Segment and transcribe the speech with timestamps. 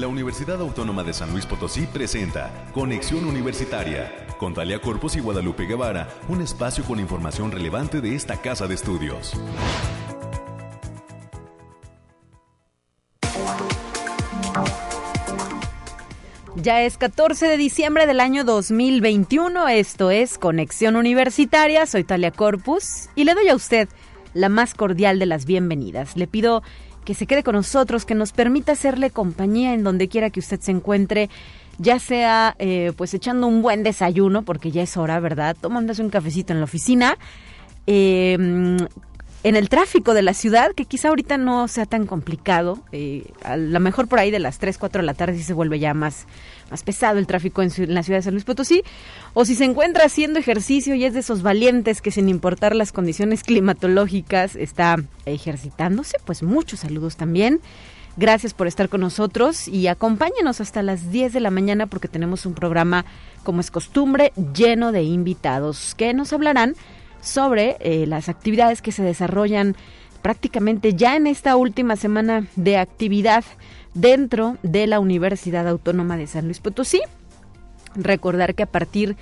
[0.00, 5.66] La Universidad Autónoma de San Luis Potosí presenta Conexión Universitaria con Talia Corpus y Guadalupe
[5.66, 9.34] Guevara, un espacio con información relevante de esta casa de estudios.
[16.56, 23.10] Ya es 14 de diciembre del año 2021, esto es Conexión Universitaria, soy Talia Corpus
[23.16, 23.86] y le doy a usted
[24.32, 26.16] la más cordial de las bienvenidas.
[26.16, 26.62] Le pido
[27.04, 30.60] que se quede con nosotros, que nos permita hacerle compañía en donde quiera que usted
[30.60, 31.30] se encuentre,
[31.78, 35.56] ya sea eh, pues echando un buen desayuno, porque ya es hora, ¿verdad?
[35.60, 37.16] Tomándose un cafecito en la oficina,
[37.86, 38.36] eh,
[39.42, 43.56] en el tráfico de la ciudad, que quizá ahorita no sea tan complicado, eh, a
[43.56, 45.94] lo mejor por ahí de las 3, 4 de la tarde sí se vuelve ya
[45.94, 46.26] más,
[46.70, 48.82] más pesado el tráfico en, la ciudad de San Luis Potosí,
[49.34, 52.92] o si se encuentra haciendo ejercicio y es de esos valientes que sin importar las
[52.92, 54.96] condiciones climatológicas está
[55.26, 57.60] ejercitándose, pues muchos saludos también.
[58.16, 62.44] Gracias por estar con nosotros y acompáñenos hasta las 10 de la mañana porque tenemos
[62.44, 63.04] un programa,
[63.44, 66.74] como es costumbre, lleno de invitados que nos hablarán
[67.20, 69.76] sobre eh, las actividades que se desarrollan
[70.22, 73.44] prácticamente ya en esta última semana de actividad
[73.94, 77.00] dentro de la Universidad Autónoma de San Luis Potosí.
[77.94, 79.16] Recordar que a partir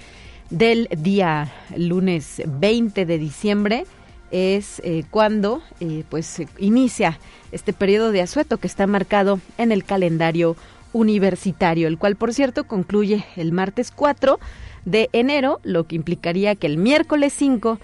[0.50, 3.84] del día lunes 20 de diciembre
[4.30, 7.18] es eh, cuando eh, pues inicia
[7.52, 10.56] este periodo de asueto que está marcado en el calendario
[10.92, 14.38] universitario, el cual por cierto concluye el martes 4
[14.84, 17.78] de enero, lo que implicaría que el miércoles 5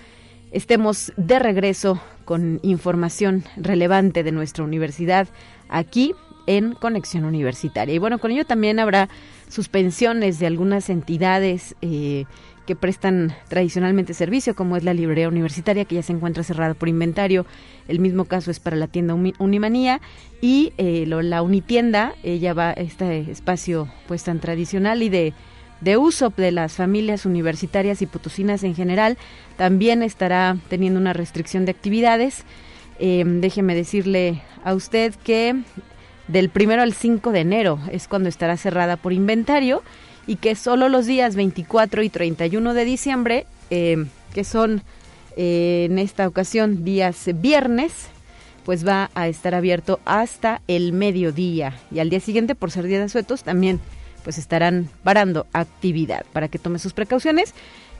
[0.52, 5.28] estemos de regreso con información relevante de nuestra universidad
[5.68, 6.14] aquí
[6.46, 7.94] en Conexión Universitaria.
[7.94, 9.08] Y bueno, con ello también habrá
[9.48, 12.24] suspensiones de algunas entidades eh,
[12.66, 16.88] que prestan tradicionalmente servicio, como es la librería universitaria, que ya se encuentra cerrada por
[16.88, 17.46] inventario.
[17.88, 20.00] El mismo caso es para la tienda Unimanía
[20.40, 25.34] y eh, la Unitienda, ella va a este espacio pues tan tradicional y de
[25.80, 29.18] de uso de las familias universitarias y potosinas en general.
[29.56, 32.44] También estará teniendo una restricción de actividades.
[32.98, 35.62] Em, déjeme decirle a usted que
[36.28, 39.82] del primero al 5 de enero es cuando estará cerrada por inventario
[40.26, 44.82] y que solo los días 24 y 31 de diciembre, em, que son
[45.36, 48.08] eh, en esta ocasión días viernes,
[48.64, 52.98] pues va a estar abierto hasta el mediodía y al día siguiente por ser día
[52.98, 53.80] de asuetos también
[54.22, 57.54] pues estarán parando actividad para que tome sus precauciones.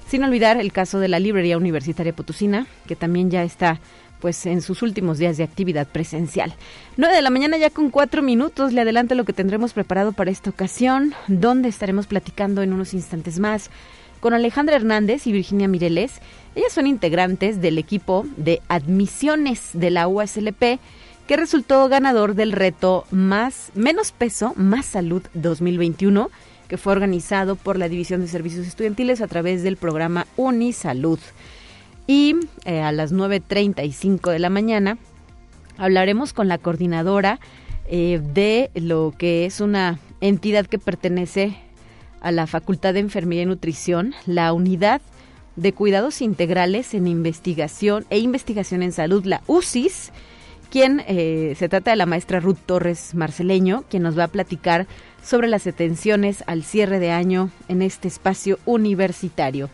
[0.09, 3.81] Sin olvidar el caso de la Librería Universitaria Potosina, que también ya está
[4.25, 6.55] pues en sus últimos días de actividad presencial.
[6.97, 10.31] 9 de la mañana ya con cuatro minutos, le adelanto lo que tendremos preparado para
[10.31, 13.69] esta ocasión, donde estaremos platicando en unos instantes más
[14.21, 16.23] con Alejandra Hernández y Virginia Mireles.
[16.55, 20.81] Ellas son integrantes del equipo de admisiones de la USLP
[21.27, 26.31] que resultó ganador del reto Más Menos Peso, Más Salud 2021,
[26.67, 31.19] que fue organizado por la División de Servicios Estudiantiles a través del programa Unisalud.
[32.07, 34.99] Y eh, a las 9.35 de la mañana
[35.79, 37.41] hablaremos con la coordinadora
[37.87, 41.57] eh, de lo que es una entidad que pertenece
[42.21, 45.03] a la Facultad de Enfermería y Nutrición, la Unidad
[45.57, 50.11] de Cuidados Integrales en Investigación e Investigación en Salud, la UCIS,
[50.71, 54.87] quien eh, se trata de la maestra Ruth Torres Marceleño, quien nos va a platicar
[55.23, 59.71] sobre las atenciones al cierre de año en este espacio universitario.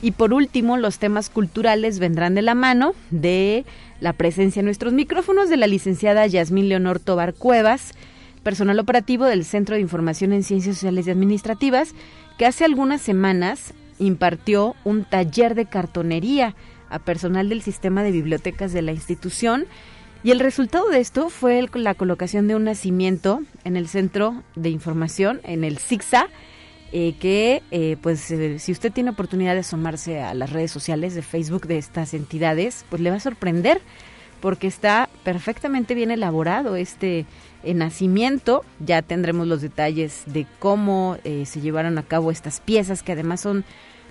[0.00, 3.64] Y por último, los temas culturales vendrán de la mano de
[4.00, 7.94] la presencia en nuestros micrófonos de la licenciada Yasmín Leonor Tobar Cuevas,
[8.44, 11.94] personal operativo del Centro de Información en Ciencias Sociales y Administrativas,
[12.38, 16.54] que hace algunas semanas impartió un taller de cartonería
[16.90, 19.66] a personal del sistema de bibliotecas de la institución.
[20.22, 24.70] Y el resultado de esto fue la colocación de un nacimiento en el centro de
[24.70, 26.28] información, en el SIGSA,
[26.92, 31.14] eh, que eh, pues eh, si usted tiene oportunidad de asomarse a las redes sociales
[31.14, 33.82] de Facebook de estas entidades, pues le va a sorprender
[34.40, 37.26] porque está perfectamente bien elaborado este
[37.64, 38.64] nacimiento.
[38.78, 43.64] Ya tendremos los detalles de cómo se llevaron a cabo estas piezas que además son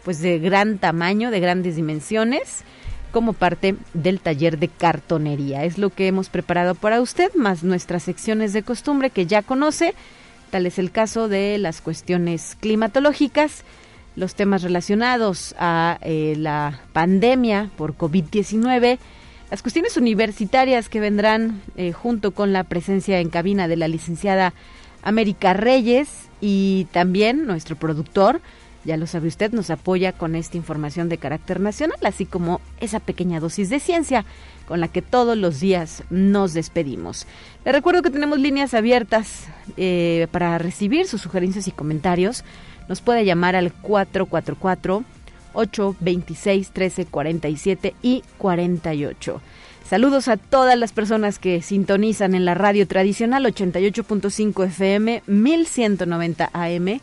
[0.04, 2.66] pues de gran tamaño, de grandes dimensiones
[3.12, 5.64] como parte del taller de cartonería.
[5.64, 9.96] Es lo que hemos preparado para usted, más nuestras secciones de costumbre que ya conoce.
[10.50, 13.64] Tal es el caso de las cuestiones climatológicas,
[14.16, 18.98] los temas relacionados a eh, la pandemia por COVID-19,
[19.52, 24.54] las cuestiones universitarias que vendrán eh, junto con la presencia en cabina de la licenciada
[25.04, 26.10] América Reyes
[26.42, 28.42] y también nuestro productor,
[28.84, 33.00] ya lo sabe usted, nos apoya con esta información de carácter nacional, así como esa
[33.00, 34.26] pequeña dosis de ciencia
[34.68, 37.26] con la que todos los días nos despedimos.
[37.66, 39.48] Le recuerdo que tenemos líneas abiertas
[39.78, 42.44] eh, para recibir sus sugerencias y comentarios.
[42.90, 45.04] Nos puede llamar al 444
[45.54, 49.42] 826 1347 y 48.
[49.88, 57.00] Saludos a todas las personas que sintonizan en la radio tradicional 88.5 FM, 1190 AM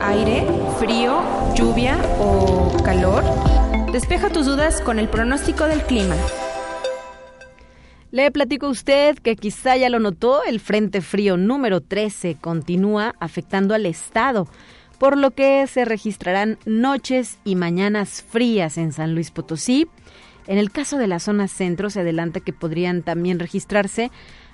[0.00, 0.46] Aire,
[0.78, 1.20] frío,
[1.54, 3.24] lluvia o calor.
[3.92, 6.16] Despeja tus dudas con el pronóstico del clima.
[8.12, 13.16] Le platico a usted que quizá ya lo notó, el Frente Frío número 13 continúa
[13.18, 14.46] afectando al estado,
[14.98, 19.88] por lo que se registrarán noches y mañanas frías en San Luis Potosí.
[20.46, 24.12] En el caso de la zona centro se adelanta que podrían también registrarse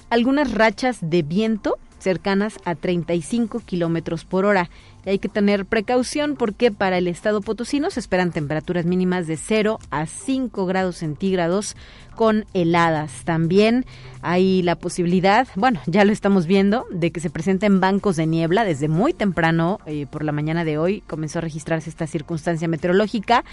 [0.09, 4.71] algunas rachas de viento cercanas a 35 kilómetros por hora
[5.05, 9.79] hay que tener precaución porque para el estado potosino se esperan temperaturas mínimas de 0
[9.91, 11.77] a 5 grados centígrados
[12.15, 13.25] con heladas.
[13.25, 13.85] También
[14.21, 18.65] hay la posibilidad, bueno, ya lo estamos viendo, de que se presenten bancos de niebla
[18.65, 23.45] desde muy temprano, eh, por la mañana de hoy comenzó a registrarse esta circunstancia meteorológica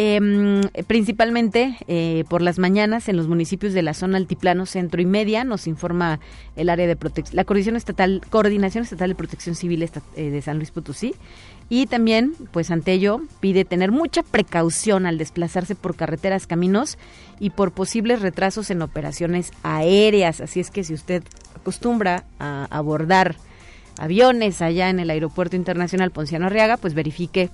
[0.00, 5.06] eh, principalmente eh, por las mañanas en los municipios de la zona altiplano centro y
[5.06, 6.20] media, nos informa
[6.54, 10.58] el área de protección, la coordinación estatal, coordinación estatal de protección civil eh, de San
[10.58, 11.16] Luis Potosí.
[11.68, 16.96] Y también, pues ante ello, pide tener mucha precaución al desplazarse por carreteras, caminos
[17.40, 20.40] y por posibles retrasos en operaciones aéreas.
[20.40, 21.24] Así es que si usted
[21.56, 23.34] acostumbra a abordar
[23.98, 27.50] aviones allá en el Aeropuerto Internacional Ponciano Arriaga, pues verifique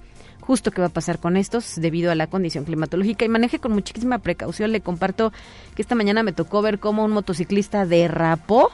[0.47, 3.73] justo qué va a pasar con estos debido a la condición climatológica y maneje con
[3.73, 4.73] muchísima precaución.
[4.73, 5.33] Le comparto
[5.75, 8.71] que esta mañana me tocó ver cómo un motociclista derrapó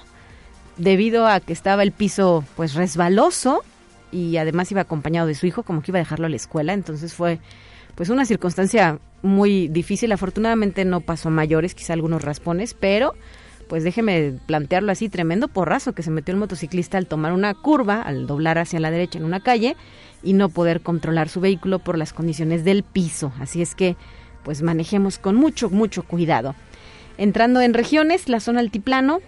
[0.76, 3.62] debido a que estaba el piso pues resbaloso
[4.10, 6.72] y además iba acompañado de su hijo como que iba a dejarlo a la escuela,
[6.72, 7.38] entonces fue
[7.94, 10.10] pues una circunstancia muy difícil.
[10.12, 13.14] Afortunadamente no pasó mayores, quizá algunos raspones, pero
[13.68, 18.02] pues déjeme plantearlo así, tremendo porrazo que se metió el motociclista al tomar una curva,
[18.02, 19.76] al doblar hacia la derecha en una calle
[20.22, 23.32] y no poder controlar su vehículo por las condiciones del piso.
[23.40, 23.96] Así es que,
[24.42, 26.54] pues manejemos con mucho, mucho cuidado.
[27.18, 29.20] Entrando en regiones, la zona altiplano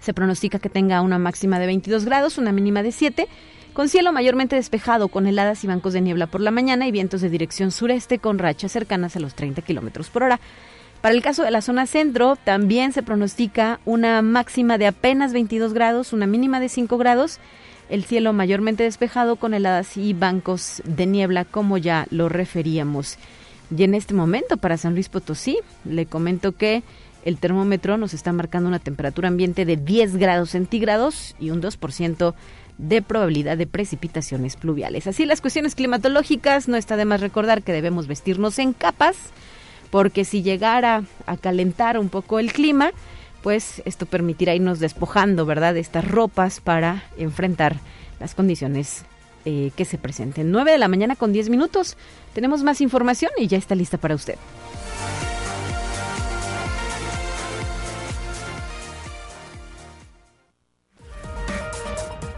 [0.00, 3.28] se pronostica que tenga una máxima de 22 grados, una mínima de 7,
[3.72, 7.20] con cielo mayormente despejado, con heladas y bancos de niebla por la mañana y vientos
[7.20, 10.40] de dirección sureste con rachas cercanas a los 30 kilómetros por hora.
[11.00, 15.72] Para el caso de la zona centro, también se pronostica una máxima de apenas 22
[15.72, 17.38] grados, una mínima de 5 grados
[17.88, 23.18] el cielo mayormente despejado con heladas y bancos de niebla, como ya lo referíamos.
[23.76, 26.82] Y en este momento para San Luis Potosí, le comento que
[27.24, 32.34] el termómetro nos está marcando una temperatura ambiente de 10 grados centígrados y un 2%
[32.78, 35.06] de probabilidad de precipitaciones pluviales.
[35.06, 39.16] Así las cuestiones climatológicas, no está de más recordar que debemos vestirnos en capas,
[39.90, 42.90] porque si llegara a calentar un poco el clima,
[43.46, 47.76] pues esto permitirá irnos despojando, ¿verdad?, de estas ropas para enfrentar
[48.18, 49.04] las condiciones
[49.44, 50.50] eh, que se presenten.
[50.50, 51.96] 9 de la mañana con 10 minutos.
[52.34, 54.34] Tenemos más información y ya está lista para usted.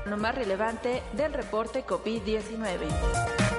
[0.04, 3.57] Lo más relevante del reporte COVID-19.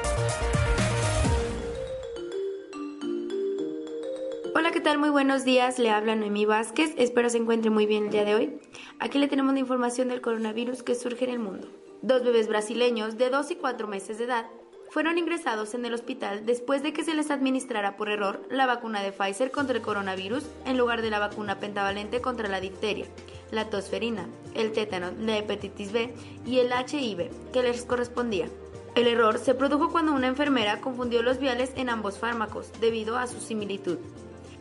[4.59, 4.97] Hola, ¿qué tal?
[4.97, 5.79] Muy buenos días.
[5.79, 6.93] Le habla Noemí Vázquez.
[6.97, 8.59] Espero se encuentre muy bien el día de hoy.
[8.99, 11.69] Aquí le tenemos la información del coronavirus que surge en el mundo.
[12.01, 14.47] Dos bebés brasileños de 2 y 4 meses de edad
[14.89, 19.01] fueron ingresados en el hospital después de que se les administrara por error la vacuna
[19.01, 23.05] de Pfizer contra el coronavirus en lugar de la vacuna pentavalente contra la difteria,
[23.51, 26.13] la tosferina, el tétano, la hepatitis B
[26.45, 28.49] y el HIV que les correspondía.
[28.95, 33.25] El error se produjo cuando una enfermera confundió los viales en ambos fármacos debido a
[33.25, 33.99] su similitud.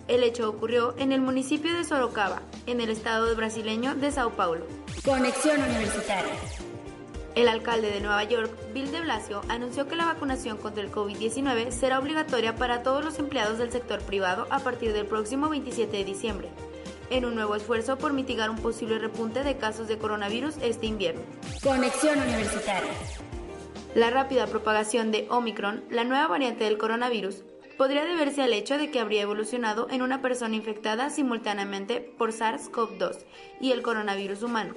[0.08, 4.66] El hecho ocurrió en el municipio de Sorocaba, en el estado brasileño de Sao Paulo.
[5.04, 6.32] Conexión Universitaria.
[7.34, 11.70] El alcalde de Nueva York, Bill de Blasio, anunció que la vacunación contra el COVID-19
[11.72, 16.04] será obligatoria para todos los empleados del sector privado a partir del próximo 27 de
[16.04, 16.48] diciembre,
[17.10, 21.20] en un nuevo esfuerzo por mitigar un posible repunte de casos de coronavirus este invierno.
[21.62, 22.92] Conexión Universitaria.
[23.94, 27.42] La rápida propagación de Omicron, la nueva variante del coronavirus,
[27.78, 33.24] podría deberse al hecho de que habría evolucionado en una persona infectada simultáneamente por SARS-CoV-2
[33.60, 34.74] y el coronavirus humano,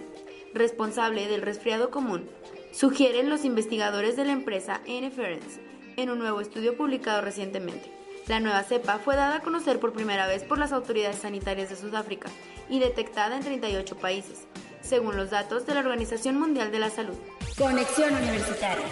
[0.54, 2.30] responsable del resfriado común,
[2.72, 5.60] sugieren los investigadores de la empresa N-Ference
[5.98, 7.92] en un nuevo estudio publicado recientemente.
[8.28, 11.76] La nueva cepa fue dada a conocer por primera vez por las autoridades sanitarias de
[11.76, 12.30] Sudáfrica
[12.70, 14.48] y detectada en 38 países,
[14.82, 17.18] según los datos de la Organización Mundial de la Salud.
[17.58, 18.86] Conexión Universitaria.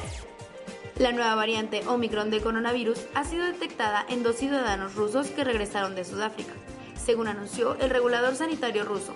[1.00, 5.96] La nueva variante Omicron de coronavirus ha sido detectada en dos ciudadanos rusos que regresaron
[5.96, 6.52] de Sudáfrica,
[7.02, 9.14] según anunció el regulador sanitario ruso,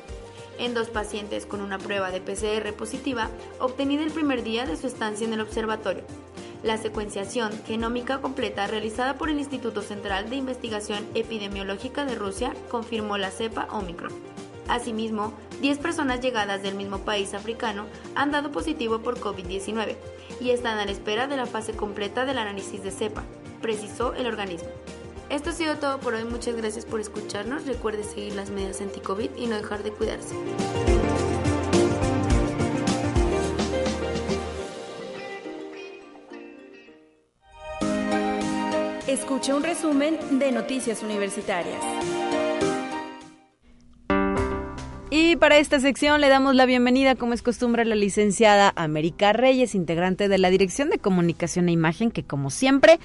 [0.57, 3.27] en dos pacientes con una prueba de PCR positiva
[3.59, 6.05] obtenida el primer día de su estancia en el observatorio.
[6.63, 13.17] La secuenciación genómica completa realizada por el Instituto Central de Investigación Epidemiológica de Rusia confirmó
[13.17, 14.13] la cepa Omicron.
[14.69, 19.97] Asimismo, 10 personas llegadas del mismo país africano han dado positivo por COVID-19
[20.39, 23.23] y están a la espera de la fase completa del análisis de cepa,
[23.61, 24.69] precisó el organismo.
[25.29, 29.31] Esto ha sido todo por hoy, muchas gracias por escucharnos, recuerde seguir las medidas anti-COVID
[29.35, 30.35] y no dejar de cuidarse.
[39.07, 42.32] Escucha un resumen de Noticias Universitarias.
[45.15, 49.31] Y para esta sección le damos la bienvenida, como es costumbre, a la licenciada América
[49.31, 52.99] Reyes, integrante de la Dirección de Comunicación e Imagen, que como siempre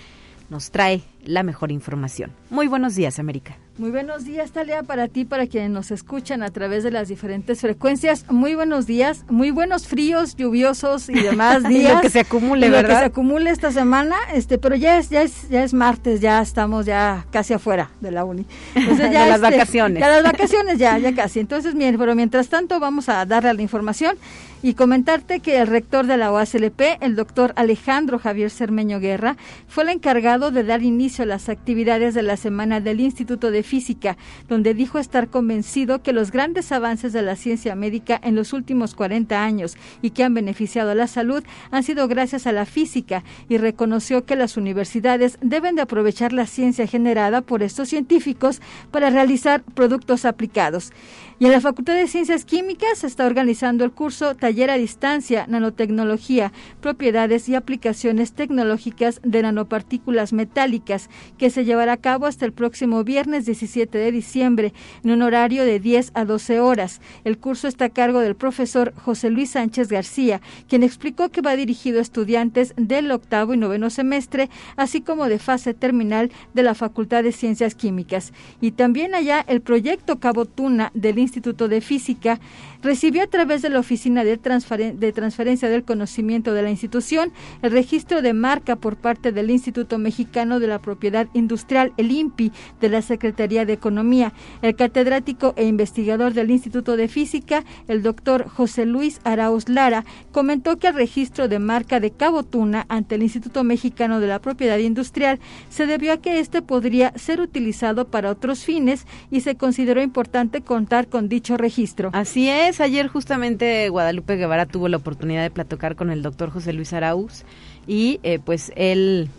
[0.48, 2.32] nos trae la mejor información.
[2.48, 3.58] Muy buenos días, América.
[3.76, 7.60] Muy buenos días, Talia, para ti, para quienes nos escuchan a través de las diferentes
[7.60, 8.24] frecuencias.
[8.30, 11.94] Muy buenos días, muy buenos fríos, lluviosos y demás días.
[11.94, 12.82] lo que se acumule, ¿verdad?
[12.82, 16.20] Lo que se acumule esta semana, este, pero ya es, ya es, ya es martes,
[16.20, 18.46] ya estamos ya casi afuera de la uni.
[18.74, 20.00] Entonces ya las este, vacaciones.
[20.00, 21.40] Ya las vacaciones, ya, ya casi.
[21.40, 24.16] Entonces, bien, pero mientras tanto vamos a darle la información
[24.62, 29.36] y comentarte que el rector de la OASLP, el doctor Alejandro Javier Cermeño Guerra,
[29.68, 34.16] fue el encargado de dar inicio las actividades de la semana del Instituto de Física,
[34.48, 38.94] donde dijo estar convencido que los grandes avances de la ciencia médica en los últimos
[38.94, 43.24] 40 años y que han beneficiado a la salud han sido gracias a la física
[43.48, 48.60] y reconoció que las universidades deben de aprovechar la ciencia generada por estos científicos
[48.90, 50.92] para realizar productos aplicados.
[51.40, 55.46] Y en la Facultad de Ciencias Químicas se está organizando el curso Taller a Distancia,
[55.46, 62.52] Nanotecnología, Propiedades y Aplicaciones Tecnológicas de Nanopartículas Metálicas, que se llevará a cabo hasta el
[62.52, 64.72] próximo viernes 17 de diciembre,
[65.04, 67.00] en un horario de 10 a 12 horas.
[67.22, 71.54] El curso está a cargo del profesor José Luis Sánchez García, quien explicó que va
[71.54, 76.74] dirigido a estudiantes del octavo y noveno semestre, así como de fase terminal de la
[76.74, 78.32] Facultad de Ciencias Químicas.
[78.60, 81.27] Y también allá el proyecto Cabo Tuna del Instituto
[81.68, 82.40] de Física,
[82.82, 87.32] recibió a través de la Oficina de, de, Transferencia del Conocimiento de la institución
[87.62, 92.52] el registro de marca por parte del Instituto Mexicano de la Propiedad Industrial, el INPI,
[92.80, 94.32] de la Secretaría de Economía.
[94.62, 100.76] El catedrático e investigador del Instituto de Física, el doctor José Luis Arauz Lara, comentó
[100.76, 104.78] que el registro de marca de Cabo Tuna ante el Instituto Mexicano de la Propiedad
[104.78, 110.02] Industrial se debió a que este podría ser utilizado para otros fines y se consideró
[110.02, 112.10] importante contar con dicho registro.
[112.12, 116.72] Así es, ayer justamente Guadalupe Guevara tuvo la oportunidad de platicar con el doctor José
[116.72, 117.44] Luis Arauz
[117.86, 119.30] y eh, pues él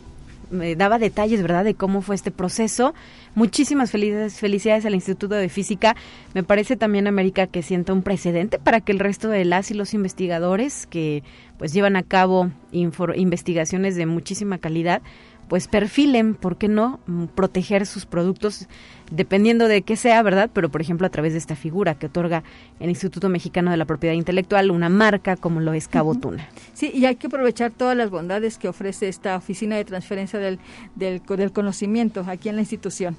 [0.51, 2.93] me daba detalles, ¿verdad?, de cómo fue este proceso.
[3.35, 5.95] Muchísimas felicidades, felicidades al Instituto de Física.
[6.33, 9.75] Me parece también, América, que sienta un precedente para que el resto de las y
[9.75, 11.23] los investigadores que
[11.57, 15.01] pues llevan a cabo investigaciones de muchísima calidad
[15.49, 18.67] pues perfilen, ¿por qué no?, mm, proteger sus productos
[19.11, 20.49] dependiendo de qué sea, ¿verdad?
[20.53, 22.43] Pero, por ejemplo, a través de esta figura que otorga
[22.79, 26.47] el Instituto Mexicano de la Propiedad Intelectual, una marca como lo es Cabotuna.
[26.73, 30.59] Sí, y hay que aprovechar todas las bondades que ofrece esta oficina de transferencia del,
[30.95, 33.17] del, del conocimiento aquí en la institución.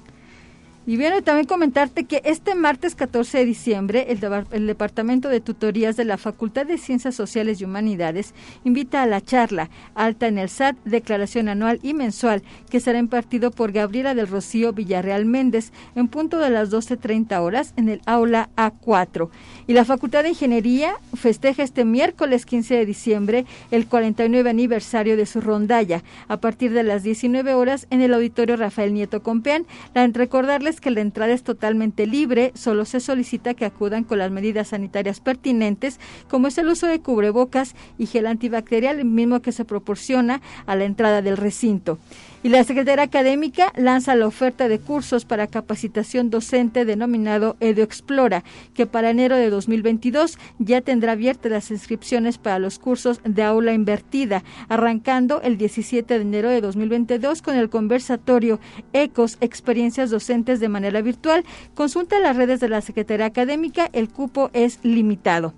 [0.87, 4.19] Y viene también comentarte que este martes 14 de diciembre el,
[4.51, 8.33] el, Departamento de Tutorías de la Facultad de Ciencias Sociales y Humanidades
[8.63, 13.51] invita a la charla Alta en el SAT, Declaración Anual y Mensual, que será impartido
[13.51, 18.49] por Gabriela del Rocío Villarreal Méndez en punto de las 12.30 horas en el aula
[18.55, 19.29] A4.
[19.67, 25.27] Y la Facultad de Ingeniería festeja este miércoles 15 de diciembre el 49 aniversario de
[25.27, 29.67] su rondalla a partir de las 19 horas en el Auditorio Rafael Nieto Compeán.
[29.93, 34.31] La, recordarles que la entrada es totalmente libre, solo se solicita que acudan con las
[34.31, 35.99] medidas sanitarias pertinentes,
[36.29, 40.85] como es el uso de cubrebocas y gel antibacterial, mismo que se proporciona a la
[40.85, 41.97] entrada del recinto.
[42.43, 48.43] Y la Secretaría Académica lanza la oferta de cursos para capacitación docente denominado EduExplora,
[48.73, 53.73] que para enero de 2022 ya tendrá abiertas las inscripciones para los cursos de aula
[53.73, 58.59] invertida, arrancando el 17 de enero de 2022 con el conversatorio
[58.91, 61.45] ECOS, experiencias docentes de manera virtual.
[61.75, 65.53] Consulta las redes de la Secretaría Académica, el cupo es limitado.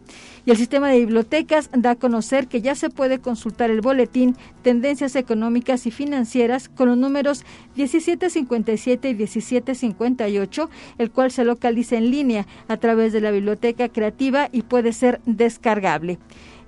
[0.45, 4.35] Y el sistema de bibliotecas da a conocer que ya se puede consultar el boletín
[4.61, 7.45] Tendencias Económicas y Financieras con los números
[7.75, 14.49] 1757 y 1758, el cual se localiza en línea a través de la Biblioteca Creativa
[14.51, 16.19] y puede ser descargable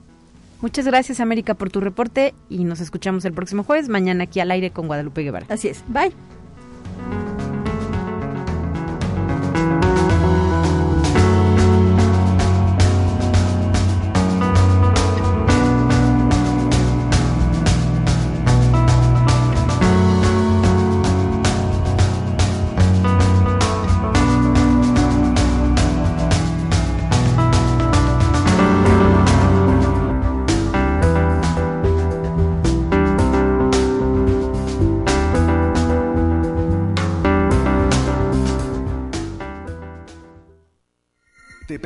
[0.62, 4.52] Muchas gracias América por tu reporte y nos escuchamos el próximo jueves, mañana aquí al
[4.52, 5.46] aire con Guadalupe Guevara.
[5.50, 6.14] Así es, bye.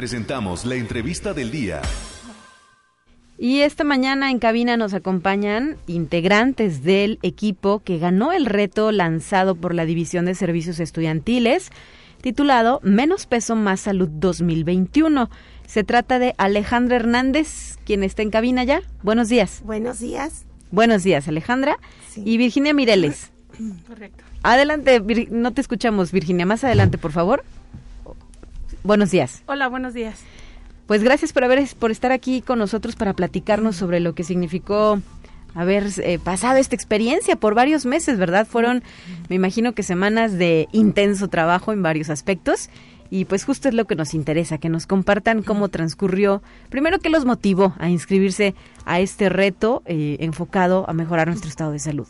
[0.08, 1.82] Presentamos la entrevista del día.
[3.38, 9.56] Y esta mañana en cabina nos acompañan integrantes del equipo que ganó el reto lanzado
[9.56, 11.72] por la División de Servicios Estudiantiles,
[12.22, 15.30] titulado Menos Peso, Más Salud 2021.
[15.66, 18.84] Se trata de Alejandra Hernández, quien está en cabina ya.
[19.04, 19.62] Buenos días.
[19.66, 20.46] Buenos días.
[20.72, 21.80] Buenos días, Alejandra.
[22.16, 23.34] Y Virginia Mireles.
[23.86, 24.24] Correcto.
[24.42, 26.46] Adelante, no te escuchamos, Virginia.
[26.46, 27.44] Más adelante, por favor.
[28.88, 29.44] Buenos días.
[29.48, 30.22] Hola, buenos días.
[30.86, 35.02] Pues gracias por haber por estar aquí con nosotros para platicarnos sobre lo que significó
[35.54, 38.48] haber eh, pasado esta experiencia por varios meses, ¿verdad?
[38.48, 38.84] Fueron,
[39.28, 42.70] me imagino que semanas de intenso trabajo en varios aspectos.
[43.10, 47.10] Y pues justo es lo que nos interesa, que nos compartan cómo transcurrió, primero qué
[47.10, 52.08] los motivó a inscribirse a este reto eh, enfocado a mejorar nuestro estado de salud.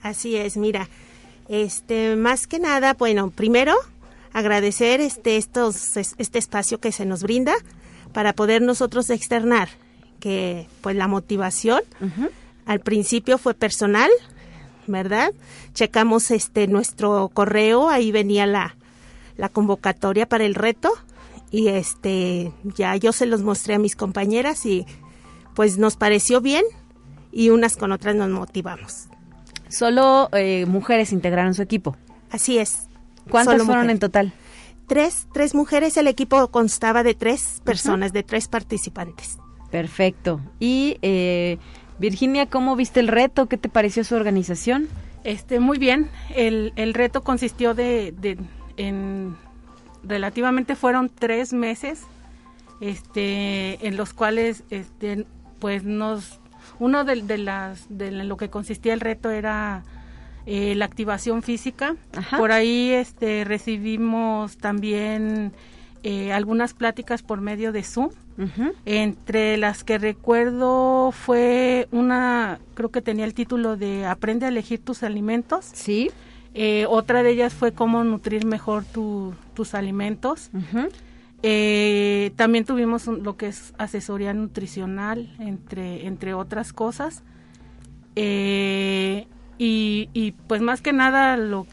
[0.00, 0.88] Así es, mira,
[1.48, 3.74] este, más que nada, bueno, primero
[4.36, 7.54] agradecer este, estos, este espacio que se nos brinda
[8.12, 9.70] para poder nosotros externar
[10.20, 11.80] que pues la motivación
[12.66, 14.10] al principio fue personal,
[14.86, 15.32] ¿verdad?
[15.72, 18.76] Checamos este nuestro correo, ahí venía la,
[19.38, 20.90] la convocatoria para el reto
[21.50, 24.84] y este ya yo se los mostré a mis compañeras y
[25.54, 26.64] pues nos pareció bien
[27.32, 29.06] y unas con otras nos motivamos.
[29.70, 31.96] Solo eh, mujeres integraron su equipo.
[32.30, 32.85] Así es.
[33.30, 34.32] ¿Cuántas fueron en total?
[34.86, 35.96] Tres, tres mujeres.
[35.96, 39.38] El equipo constaba de tres personas, de tres participantes.
[39.70, 40.40] Perfecto.
[40.60, 41.58] Y eh,
[41.98, 43.46] Virginia, ¿cómo viste el reto?
[43.46, 44.88] ¿Qué te pareció su organización?
[45.24, 46.08] Este, muy bien.
[46.34, 48.38] El, el reto consistió de, de,
[48.76, 49.36] en
[50.04, 52.02] relativamente fueron tres meses,
[52.80, 55.26] este, en los cuales, este,
[55.58, 56.38] pues nos,
[56.78, 59.82] uno de, de las, de lo que consistía el reto era
[60.46, 61.96] eh, la activación física.
[62.38, 65.52] Por ahí, este, recibimos también
[66.02, 68.10] eh, algunas pláticas por medio de Zoom.
[68.84, 74.78] Entre las que recuerdo fue una, creo que tenía el título de Aprende a elegir
[74.78, 75.70] tus alimentos.
[75.72, 76.10] Sí.
[76.54, 80.50] Eh, otra de ellas fue cómo nutrir mejor tus alimentos.
[81.42, 87.24] Eh, también tuvimos lo que es asesoría nutricional, entre, entre otras cosas.
[89.58, 91.66] Y, y, pues más que nada, lo,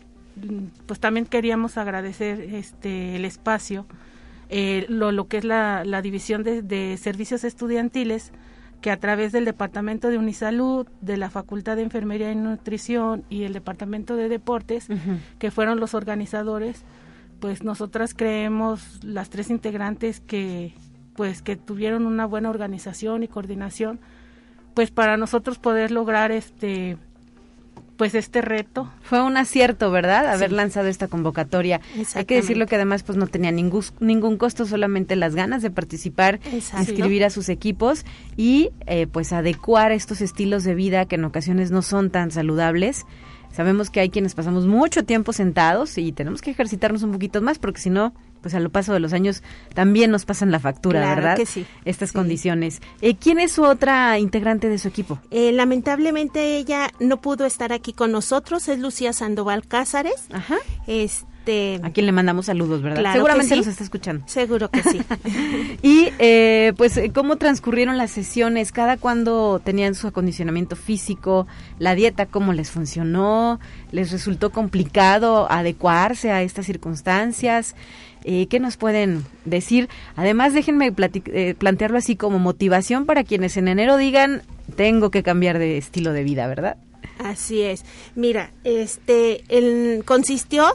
[0.85, 3.85] pues también queríamos agradecer este el espacio
[4.55, 8.31] eh, lo, lo, que es la, la división de, de, servicios estudiantiles,
[8.81, 13.45] que a través del Departamento de Unisalud, de la Facultad de Enfermería y Nutrición y
[13.45, 14.89] el Departamento de Deportes,
[15.39, 16.83] que fueron los organizadores,
[17.39, 20.75] pues nosotras creemos, las tres integrantes, que
[21.15, 23.99] pues que tuvieron una buena organización y coordinación,
[24.75, 26.97] pues para nosotros poder lograr este
[27.97, 28.91] pues este reto.
[29.01, 30.27] Fue un acierto, ¿verdad?
[30.27, 31.82] Haber lanzado esta convocatoria.
[32.15, 35.71] Hay que decirlo que además pues no tenía ningún, ningún costo, solamente las ganas de
[35.71, 36.39] participar,
[36.77, 41.71] inscribir a sus equipos y eh, pues adecuar estos estilos de vida que en ocasiones
[41.71, 43.06] no son tan saludables.
[43.51, 47.60] Sabemos que hay quienes pasamos mucho tiempo sentados y tenemos que ejercitarnos un poquito más
[47.60, 49.41] porque si no pues a lo paso de los años
[49.73, 51.38] también nos pasan la factura, claro ¿verdad?
[51.38, 51.65] Que sí.
[51.86, 52.82] Estas condiciones.
[53.01, 55.17] Eh, ¿Quién es su otra integrante de su equipo?
[55.32, 60.25] Eh, lamentablemente ella no pudo estar aquí con nosotros, es Lucía Sandoval Cázares.
[60.32, 60.58] Ajá.
[60.86, 62.99] Este, a quien le mandamos saludos, ¿verdad?
[62.99, 63.60] Claro Seguramente sí.
[63.60, 64.25] nos está escuchando.
[64.27, 65.01] Seguro que sí.
[65.82, 68.71] y eh, pues, ¿cómo transcurrieron las sesiones?
[68.71, 71.47] ¿Cada cuándo tenían su acondicionamiento físico?
[71.79, 73.60] ¿La dieta cómo les funcionó?
[73.91, 77.75] ¿Les resultó complicado adecuarse a estas circunstancias?
[78.23, 79.89] Eh, ¿Qué nos pueden decir?
[80.15, 84.43] Además, déjenme eh, plantearlo así como motivación para quienes en enero digan,
[84.75, 86.77] tengo que cambiar de estilo de vida, ¿verdad?
[87.19, 87.83] Así es.
[88.15, 90.65] Mira, este, el, consistió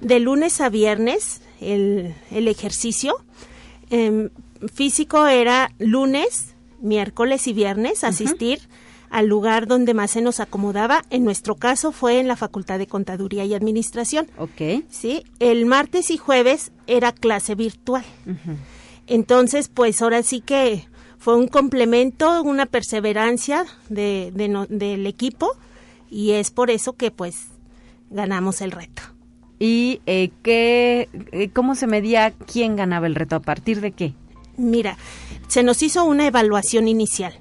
[0.00, 3.16] de lunes a viernes el, el ejercicio.
[3.90, 4.30] Eh,
[4.72, 8.58] físico era lunes, miércoles y viernes asistir.
[8.58, 11.04] Uh -huh al lugar donde más se nos acomodaba.
[11.10, 14.26] En nuestro caso fue en la Facultad de Contaduría y Administración.
[14.38, 14.84] Ok.
[14.90, 18.04] Sí, el martes y jueves era clase virtual.
[18.26, 18.56] Uh -huh.
[19.06, 20.86] Entonces, pues ahora sí que
[21.18, 25.52] fue un complemento, una perseverancia de, de no, del equipo
[26.10, 27.46] y es por eso que pues
[28.10, 29.02] ganamos el reto.
[29.58, 33.36] ¿Y eh, qué, eh, cómo se medía quién ganaba el reto?
[33.36, 34.12] ¿A partir de qué?
[34.56, 34.98] Mira,
[35.48, 37.34] se nos hizo una evaluación inicial.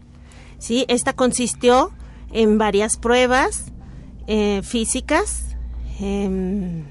[0.57, 0.85] ¿Sí?
[0.87, 1.91] Esta consistió
[2.31, 3.71] en varias pruebas
[4.27, 5.55] eh, físicas
[5.99, 6.83] eh,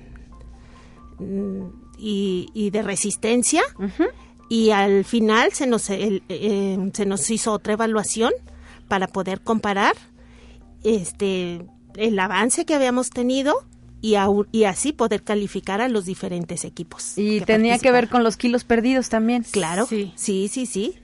[1.98, 4.08] y, y, de resistencia uh -huh.
[4.48, 8.32] y al final se nos, el, eh, se nos hizo otra evaluación
[8.88, 9.94] para poder comparar
[10.82, 13.54] este el avance que habíamos tenido
[14.00, 17.16] y, a, y, así poder calificar a los diferentes equipos.
[17.16, 19.44] Y que tenía que ver con los kilos perdidos también.
[19.50, 20.66] Claro, sí, sí, sí.
[20.66, 20.94] sí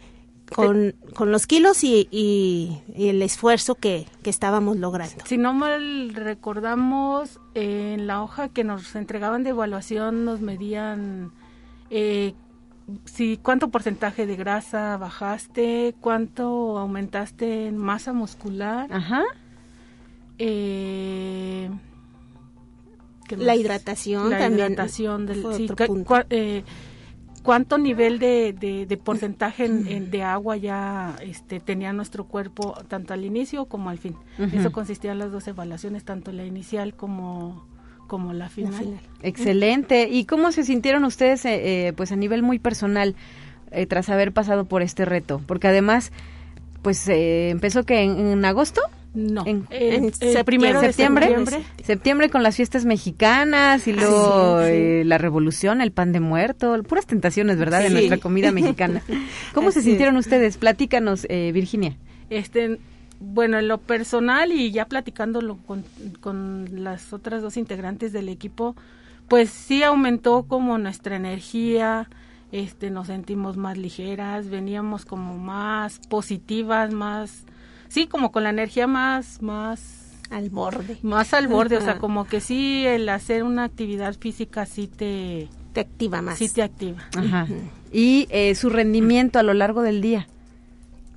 [0.54, 5.24] con, con los kilos y, y, y el esfuerzo que, que, estábamos logrando.
[5.26, 11.32] Si no mal recordamos, eh, en la hoja que nos entregaban de evaluación nos medían
[11.90, 12.34] eh,
[13.04, 18.88] si cuánto porcentaje de grasa bajaste, cuánto aumentaste en masa muscular.
[18.92, 19.22] Ajá.
[20.38, 21.70] Eh,
[23.36, 24.72] la hidratación la también.
[24.72, 25.68] hidratación del sí,
[26.30, 26.64] eh,
[27.42, 32.74] cuánto nivel de, de, de porcentaje en, en, de agua ya este, tenía nuestro cuerpo
[32.88, 34.16] tanto al inicio como al fin.
[34.38, 34.58] Uh -huh.
[34.58, 37.64] Eso consistía en las dos evaluaciones, tanto la inicial como,
[38.06, 38.72] como la final.
[38.72, 39.00] la final.
[39.22, 40.08] Excelente.
[40.10, 43.14] ¿Y cómo se sintieron ustedes eh, eh, pues a nivel muy personal
[43.70, 45.40] eh, tras haber pasado por este reto?
[45.46, 46.12] Porque además,
[46.82, 48.80] pues empezó que en, en agosto.
[49.12, 51.66] No, en, en, en primero septiembre, de septiembre.
[51.84, 54.72] Septiembre con las fiestas mexicanas y luego sí, sí.
[54.72, 57.78] Eh, la revolución, el pan de muerto, puras tentaciones, ¿verdad?
[57.80, 57.88] Sí.
[57.88, 59.02] De nuestra comida mexicana.
[59.52, 60.26] ¿Cómo Así se sintieron es.
[60.26, 60.58] ustedes?
[60.58, 61.96] Platícanos, eh, Virginia.
[62.28, 62.78] Este,
[63.18, 65.84] bueno, en lo personal y ya platicándolo con,
[66.20, 68.76] con las otras dos integrantes del equipo,
[69.26, 72.08] pues sí aumentó como nuestra energía,
[72.52, 77.44] este, nos sentimos más ligeras, veníamos como más positivas, más
[77.90, 80.00] sí, como con la energía más, más
[80.30, 80.96] al borde.
[81.02, 81.84] Más al borde, Ajá.
[81.84, 85.48] o sea, como que sí, el hacer una actividad física sí te...
[85.74, 86.38] Te activa más.
[86.38, 86.98] Sí te activa.
[87.16, 87.46] Ajá.
[87.92, 90.26] Y eh, su rendimiento a lo largo del día.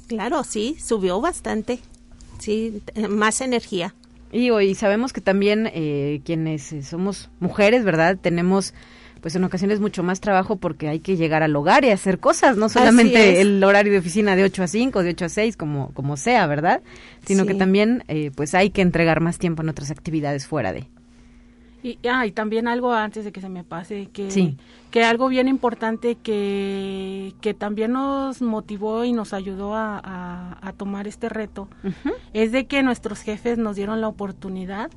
[0.08, 1.80] Claro, sí, subió bastante.
[2.40, 3.96] Sí, más energía.
[4.32, 8.18] Y hoy sabemos que también eh, quienes somos mujeres, ¿verdad?
[8.20, 8.74] Tenemos
[9.24, 12.58] pues en ocasiones mucho más trabajo porque hay que llegar al hogar y hacer cosas,
[12.58, 15.94] no solamente el horario de oficina de 8 a 5, de 8 a 6, como,
[15.94, 16.82] como sea, ¿verdad?
[17.26, 20.90] Sino que también eh, pues hay que entregar más tiempo en otras actividades fuera de.
[21.84, 24.56] Y, ah, y también algo antes de que se me pase, que,
[24.92, 31.08] que algo bien importante que, que también nos motivó y nos ayudó a, a, tomar
[31.08, 31.70] este reto,
[32.34, 34.92] es de que nuestros jefes nos dieron la oportunidad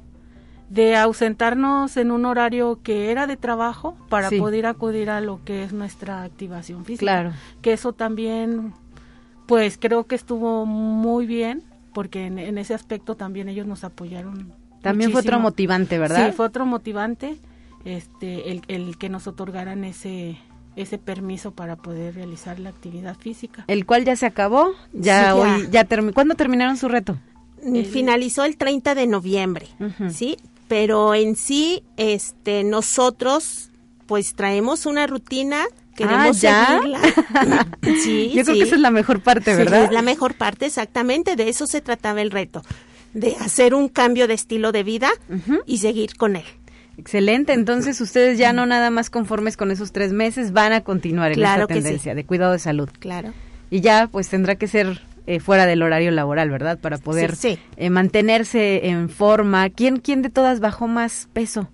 [0.68, 5.62] de ausentarnos en un horario que era de trabajo para poder acudir a lo que
[5.62, 7.00] es nuestra activación física.
[7.00, 7.33] Claro.
[7.62, 8.74] Que eso también,
[9.46, 14.52] pues creo que estuvo muy bien, porque en, ese aspecto también ellos nos apoyaron.
[14.83, 16.26] También fue otro motivante, ¿verdad?
[16.26, 17.38] Sí, fue otro motivante,
[17.85, 20.38] este, el, el que nos otorgaran ese
[20.76, 23.64] ese permiso para poder realizar la actividad física.
[23.66, 27.16] El cual ya se acabó, ya, hoy, ya ¿cuándo terminaron su reto?
[27.90, 29.68] Finalizó el 30 de noviembre,
[30.11, 30.37] ¿sí?
[30.68, 33.70] Pero en sí, este, nosotros,
[34.07, 37.66] pues traemos una rutina queremos ah, ¿ya?
[38.05, 39.85] sí, Yo creo que esa es la mejor parte, ¿verdad?
[39.85, 41.35] es la mejor parte, exactamente.
[41.35, 42.62] De eso se trataba el reto,
[43.14, 45.11] de hacer un cambio de estilo de vida
[45.64, 46.44] y seguir con él.
[46.98, 51.33] Excelente, entonces ustedes ya no nada más conformes con esos tres meses, van a continuar
[51.33, 52.88] en esa tendencia de cuidado de salud.
[53.00, 53.35] Claro.
[53.70, 56.79] Y ya, pues tendrá que ser eh, fuera del horario laboral, ¿verdad?
[56.79, 57.35] Para poder
[57.77, 59.69] eh, mantenerse en forma.
[59.71, 61.69] ¿Quién, ¿Quién de todas bajó más peso?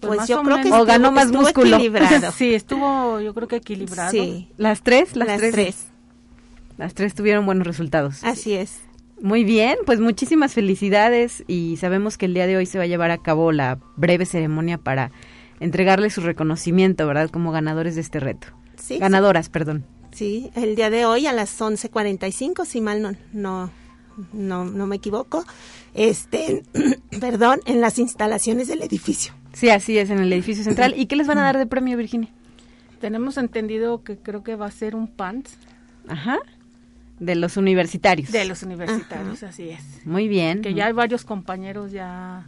[0.00, 1.76] Pues, pues yo creo que o ganó más músculo.
[1.76, 2.32] Equilibrado.
[2.36, 4.10] sí, estuvo yo creo que equilibrado.
[4.10, 4.48] Sí.
[4.56, 5.88] Las tres, las, tres.
[6.78, 8.24] Las tres tuvieron buenos resultados.
[8.24, 8.80] Así es.
[9.20, 12.86] Muy bien, pues muchísimas felicidades y sabemos que el día de hoy se va a
[12.86, 15.10] llevar a cabo la breve ceremonia para
[15.60, 17.28] entregarle su reconocimiento, ¿verdad?
[17.28, 18.46] Como ganadores de este reto.
[18.76, 18.96] Sí.
[18.98, 19.84] Ganadoras, perdón.
[20.20, 23.70] Sí, el día de hoy a las 11:45, si mal no, no,
[24.34, 25.46] no, no me equivoco,
[25.94, 26.62] este,
[27.20, 29.32] perdón, en las instalaciones del edificio.
[29.54, 30.92] Sí, así es, en el edificio central.
[30.94, 32.28] ¿Y qué les van a dar de premio, Virginia?
[33.00, 35.56] Tenemos entendido que creo que va a ser un pants.
[36.06, 36.38] Ajá.
[37.18, 38.30] De los universitarios.
[38.30, 40.04] De los universitarios, así es.
[40.04, 40.60] Muy bien.
[40.60, 42.46] Que ya hay varios compañeros ya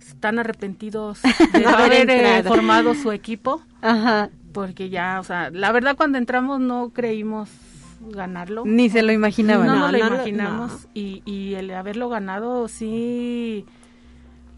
[0.00, 1.20] están arrepentidos
[1.52, 3.62] de haber eh, formado su equipo.
[3.82, 7.50] Ajá porque ya, o sea, la verdad cuando entramos no creímos
[8.00, 8.62] ganarlo.
[8.64, 9.66] Ni se lo imaginaban.
[9.66, 13.66] No, no, lo imaginamos y, y el haberlo ganado sí,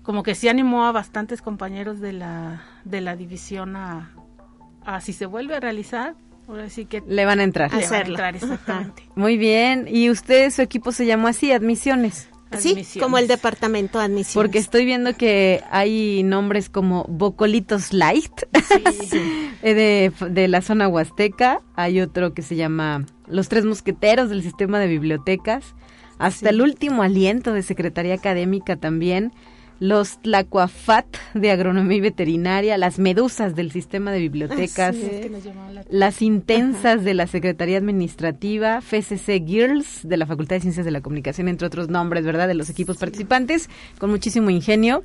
[0.05, 4.11] como que sí animó a bastantes compañeros de la, de la división a,
[4.85, 6.15] a si se vuelve a realizar,
[6.47, 7.03] ahora sí que...
[7.07, 7.73] Le van a entrar.
[7.73, 9.03] Le van a entrar, exactamente.
[9.17, 12.29] Muy bien, y usted, su equipo se llamó así, Admisiones.
[12.59, 14.35] Sí, como el departamento de admisiones.
[14.35, 18.33] Porque estoy viendo que hay nombres como Bocolitos Light
[19.63, 21.61] de, de, la zona huasteca.
[21.75, 25.75] Hay otro que se llama Los Tres Mosqueteros del Sistema de Bibliotecas.
[26.19, 29.33] Hasta el último aliento de Secretaría Académica también
[29.79, 34.97] los Tlacuafat de Agronomía y Veterinaria, las medusas del sistema de bibliotecas,
[35.91, 41.01] las intensas de la Secretaría Administrativa, FCC Girls de la Facultad de Ciencias de la
[41.01, 45.03] Comunicación, entre otros nombres, ¿verdad?, de los equipos participantes, con muchísimo ingenio.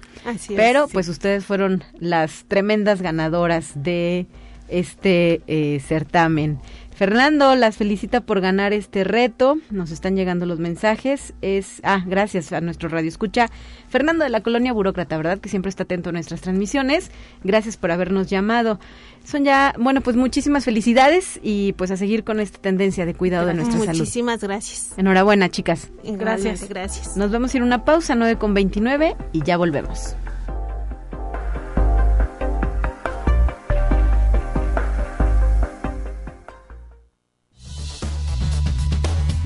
[0.56, 4.28] pero pues ustedes fueron las tremendas ganadoras de
[4.72, 6.60] este eh, certamen.
[7.02, 9.58] Fernando las felicita por ganar este reto.
[9.72, 11.34] Nos están llegando los mensajes.
[11.42, 13.48] Es ah, gracias a nuestro radio escucha
[13.90, 15.40] Fernando de la colonia burócrata, ¿verdad?
[15.40, 17.10] Que siempre está atento a nuestras transmisiones.
[17.44, 18.80] Gracias por habernos llamado.
[19.26, 23.48] Son ya, bueno, pues muchísimas felicidades y pues a seguir con esta tendencia de cuidado
[23.48, 23.98] de nuestra salud.
[23.98, 24.96] Muchísimas gracias.
[24.96, 25.90] Enhorabuena, chicas.
[26.04, 27.18] Gracias, gracias.
[27.18, 30.16] Nos vamos a ir a una pausa 9 con 29 y ya volvemos.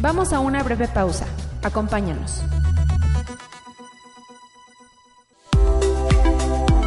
[0.05, 1.25] Vamos a una breve pausa.
[1.63, 2.43] Acompáñanos.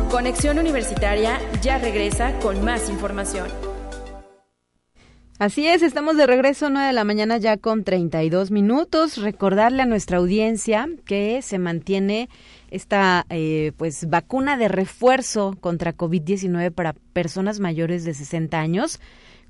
[0.08, 3.48] Conexión Universitaria ya regresa con más información.
[5.40, 9.16] Así es, estamos de regreso 9 de la mañana ya con 32 minutos.
[9.16, 12.28] Recordarle a nuestra audiencia que se mantiene
[12.70, 19.00] esta eh, pues vacuna de refuerzo contra COVID-19 para personas mayores de 60 años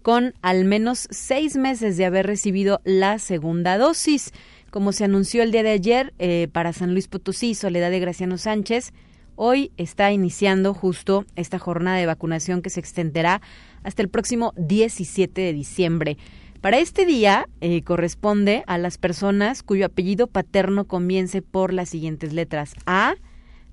[0.03, 4.33] con al menos seis meses de haber recibido la segunda dosis.
[4.71, 8.37] Como se anunció el día de ayer eh, para San Luis Potosí, Soledad de Graciano
[8.39, 8.93] Sánchez,
[9.35, 13.41] hoy está iniciando justo esta jornada de vacunación que se extenderá
[13.83, 16.19] hasta el próximo 17 de diciembre.
[16.61, 22.33] Para este día eh, corresponde a las personas cuyo apellido paterno comience por las siguientes
[22.33, 23.15] letras A,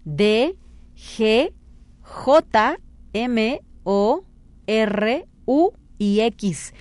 [0.05, 0.55] D,
[0.95, 1.51] G,
[2.01, 2.77] J,
[3.13, 4.23] M, O,
[4.67, 6.73] R, U y X.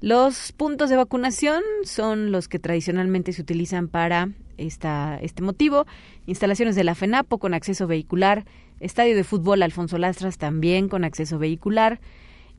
[0.00, 5.86] Los puntos de vacunación son los que tradicionalmente se utilizan para esta, este motivo.
[6.26, 8.44] Instalaciones de la FENAPO con acceso vehicular,
[8.80, 12.00] estadio de fútbol Alfonso Lastras también con acceso vehicular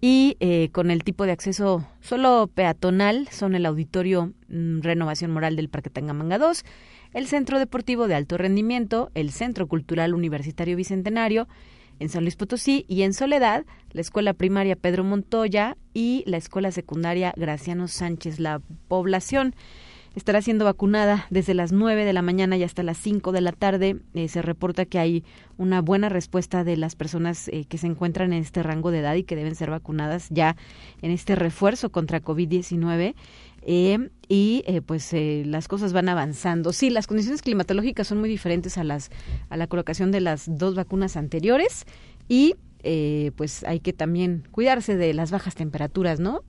[0.02, 5.56] y eh, con el tipo de acceso solo peatonal son el Auditorio mm, Renovación Moral
[5.56, 6.64] del Parque Tangamanga 2,
[7.14, 11.48] el Centro Deportivo de Alto Rendimiento, el Centro Cultural Universitario Bicentenario,
[12.02, 16.72] en San Luis Potosí y en Soledad, la Escuela Primaria Pedro Montoya y la Escuela
[16.72, 18.40] Secundaria Graciano Sánchez.
[18.40, 19.54] La población
[20.16, 23.52] estará siendo vacunada desde las 9 de la mañana y hasta las 5 de la
[23.52, 23.98] tarde.
[24.16, 25.24] Eh, se reporta que hay
[25.58, 29.14] una buena respuesta de las personas eh, que se encuentran en este rango de edad
[29.14, 30.56] y que deben ser vacunadas ya
[31.04, 33.14] en este refuerzo contra COVID-19.
[33.64, 36.74] Eh, y pues las cosas van avanzando.
[36.74, 39.12] Sí, las condiciones climatológicas son muy diferentes a las
[39.50, 41.86] a la colocación de las dos vacunas anteriores
[42.30, 42.56] y
[43.36, 46.44] pues hay que también cuidarse de las bajas temperaturas, ¿no?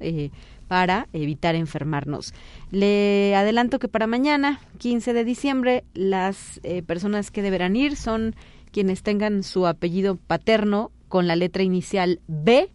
[0.72, 2.33] para evitar enfermarnos.
[2.70, 8.35] Le adelanto que para mañana, 15 de diciembre, las eh, personas que deberán ir son
[8.70, 12.70] quienes tengan su apellido paterno con la letra inicial B,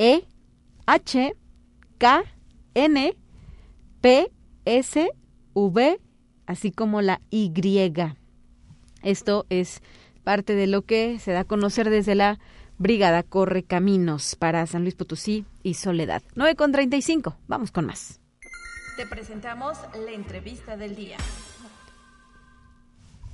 [0.00, 0.24] E,
[0.86, 1.36] H,
[1.98, 2.24] K,
[2.74, 3.16] N,
[4.06, 4.30] P,
[4.66, 5.10] S,
[5.52, 5.98] V,
[6.46, 7.50] así como la Y.
[9.02, 9.82] Esto es
[10.22, 12.38] parte de lo que se da a conocer desde la
[12.78, 16.22] Brigada Corre Caminos para San Luis Potosí y Soledad.
[16.36, 17.36] 9 con 35.
[17.48, 18.20] Vamos con más.
[18.96, 21.16] Te presentamos la entrevista del día.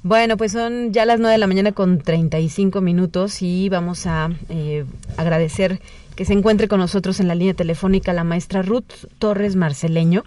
[0.03, 4.31] Bueno, pues son ya las 9 de la mañana con 35 minutos y vamos a
[4.49, 4.87] eh,
[5.19, 5.83] agradecer
[6.17, 10.25] que se encuentre con nosotros en la línea telefónica la maestra Ruth Torres Marceleño.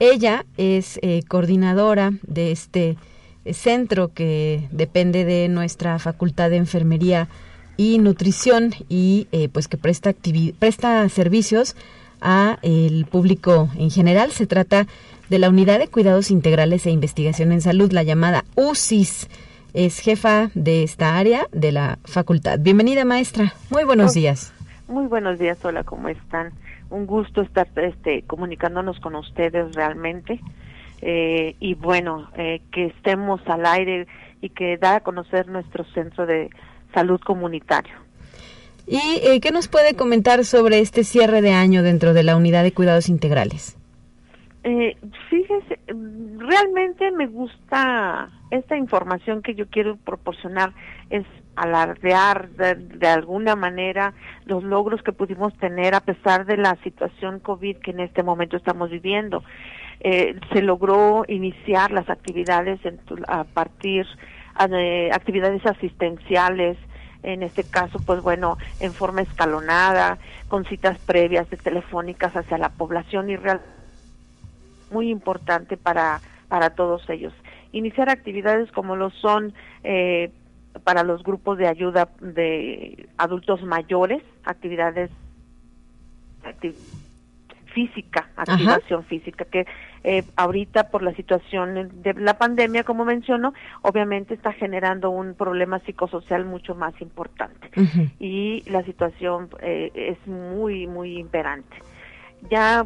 [0.00, 2.96] Ella es eh, coordinadora de este
[3.44, 7.28] eh, centro que depende de nuestra Facultad de Enfermería
[7.76, 10.14] y nutrición y eh, pues que presta
[10.58, 11.74] presta servicios
[12.20, 14.30] a el público en general.
[14.30, 14.86] Se trata
[15.28, 19.28] de la Unidad de Cuidados Integrales e Investigación en Salud, la llamada UCIS.
[19.74, 22.58] Es jefa de esta área de la facultad.
[22.60, 23.52] Bienvenida, maestra.
[23.70, 24.52] Muy buenos oh, días.
[24.88, 26.52] Muy buenos días, hola, ¿cómo están?
[26.90, 30.40] Un gusto estar este, comunicándonos con ustedes realmente.
[31.00, 34.06] Eh, y bueno, eh, que estemos al aire
[34.40, 36.50] y que da a conocer nuestro centro de
[36.94, 37.94] salud comunitario.
[38.86, 42.62] ¿Y eh, qué nos puede comentar sobre este cierre de año dentro de la unidad
[42.62, 43.76] de cuidados integrales?
[44.64, 44.96] Eh,
[45.28, 50.72] fíjese, realmente me gusta esta información que yo quiero proporcionar
[51.10, 54.14] es alardear de, alguna manera
[54.46, 58.56] los logros que pudimos tener a pesar de la situación COVID que en este momento
[58.56, 59.42] estamos viviendo.
[60.00, 62.78] Eh, se logró iniciar las actividades
[63.26, 64.06] a partir
[64.68, 66.76] de actividades asistenciales,
[67.22, 72.68] en este caso, pues bueno, en forma escalonada, con citas previas de telefónicas hacia la
[72.70, 73.60] población y real
[74.90, 77.32] muy importante para, para todos ellos.
[77.72, 79.52] Iniciar actividades como lo son
[79.84, 80.30] eh,
[80.84, 85.10] para los grupos de ayuda de adultos mayores, actividades
[87.74, 89.66] física, activación física, que
[90.02, 95.78] eh, ahorita por la situación de la pandemia, como menciono, obviamente está generando un problema
[95.80, 97.70] psicosocial mucho más importante
[98.18, 101.76] y la situación eh, es muy, muy imperante.
[102.50, 102.84] Ya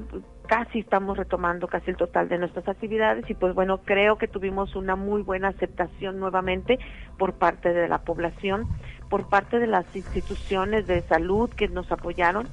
[0.52, 4.76] casi estamos retomando casi el total de nuestras actividades y pues bueno, creo que tuvimos
[4.76, 6.78] una muy buena aceptación nuevamente
[7.16, 8.68] por parte de la población,
[9.08, 12.48] por parte de las instituciones de salud que nos apoyaron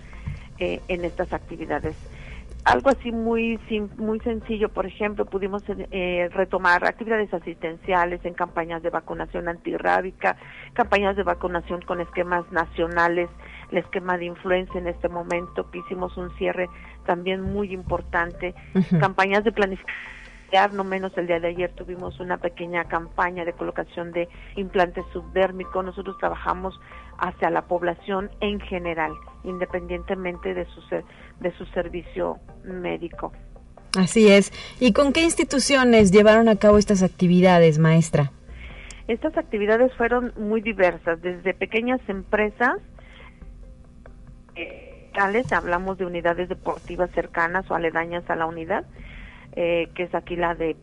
[0.60, 1.98] eh, en estas actividades.
[2.64, 3.60] Algo así muy
[3.98, 10.38] muy sencillo, por ejemplo, pudimos eh, retomar actividades asistenciales en campañas de vacunación antirrábica,
[10.72, 13.30] campañas de vacunación con esquemas nacionales,
[13.72, 16.70] el esquema de influencia en este momento, que hicimos un cierre
[17.06, 18.56] también muy importante,
[19.00, 19.96] campañas de planificación
[20.74, 25.86] no menos el día de ayer tuvimos una pequeña campaña de colocación de implantes subdérmicos.
[25.86, 26.80] Nosotros trabajamos
[27.18, 29.12] hacia la población en general,
[29.44, 30.82] independientemente de su,
[31.40, 33.32] de su servicio médico.
[33.98, 34.52] Así es.
[34.80, 38.32] ¿Y con qué instituciones llevaron a cabo estas actividades, maestra?
[39.08, 42.78] Estas actividades fueron muy diversas, desde pequeñas empresas,
[44.62, 48.86] eh, hablamos de unidades deportivas cercanas o aledañas a la unidad,
[49.56, 50.76] eh, que es aquí la de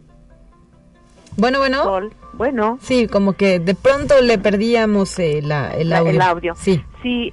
[1.37, 2.11] bueno, bueno.
[2.33, 2.79] Bueno.
[2.81, 6.11] Sí, como que de pronto le perdíamos eh, el, audio.
[6.11, 6.55] el audio.
[6.55, 6.83] Sí.
[7.03, 7.33] Sí,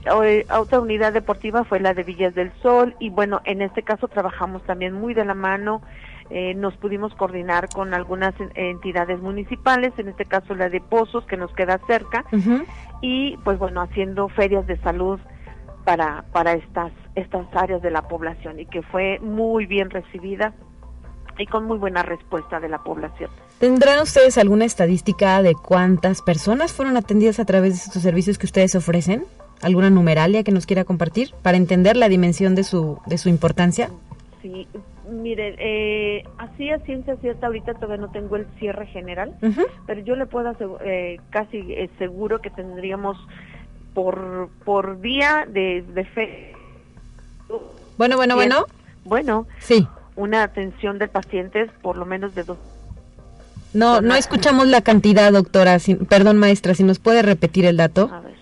[0.51, 4.61] otra unidad deportiva fue la de Villas del Sol y bueno, en este caso trabajamos
[4.63, 5.81] también muy de la mano.
[6.29, 11.37] Eh, nos pudimos coordinar con algunas entidades municipales, en este caso la de Pozos, que
[11.37, 12.25] nos queda cerca,
[13.01, 15.19] y pues bueno, haciendo ferias de salud
[15.85, 20.53] para, para estas, estas áreas de la población y que fue muy bien recibida
[21.37, 23.29] y con muy buena respuesta de la población.
[23.59, 28.45] ¿Tendrán ustedes alguna estadística de cuántas personas fueron atendidas a través de estos servicios que
[28.45, 29.25] ustedes ofrecen?
[29.61, 33.89] ¿Alguna numeralia que nos quiera compartir para entender la dimensión de su, de su importancia?
[34.41, 34.67] Sí,
[35.09, 39.37] mire, eh, así a ciencia cierta ahorita todavía no tengo el cierre general,
[39.87, 40.53] pero yo le puedo
[40.83, 43.17] eh, casi eh, seguro que tendríamos
[43.93, 46.55] por, por día de, de fe.
[47.97, 48.65] Bueno, bueno, bueno.
[49.05, 49.47] Bueno.
[49.59, 49.87] Sí.
[50.15, 52.57] Una atención del paciente es por lo menos de dos
[53.73, 55.77] no, no escuchamos la cantidad, doctora.
[56.07, 58.09] perdón, maestra, si nos puede repetir el dato.
[58.13, 58.33] A ver.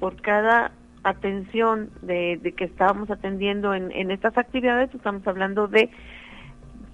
[0.00, 0.72] Por cada
[1.04, 5.90] atención de, que estábamos atendiendo en, en estas actividades, estamos hablando de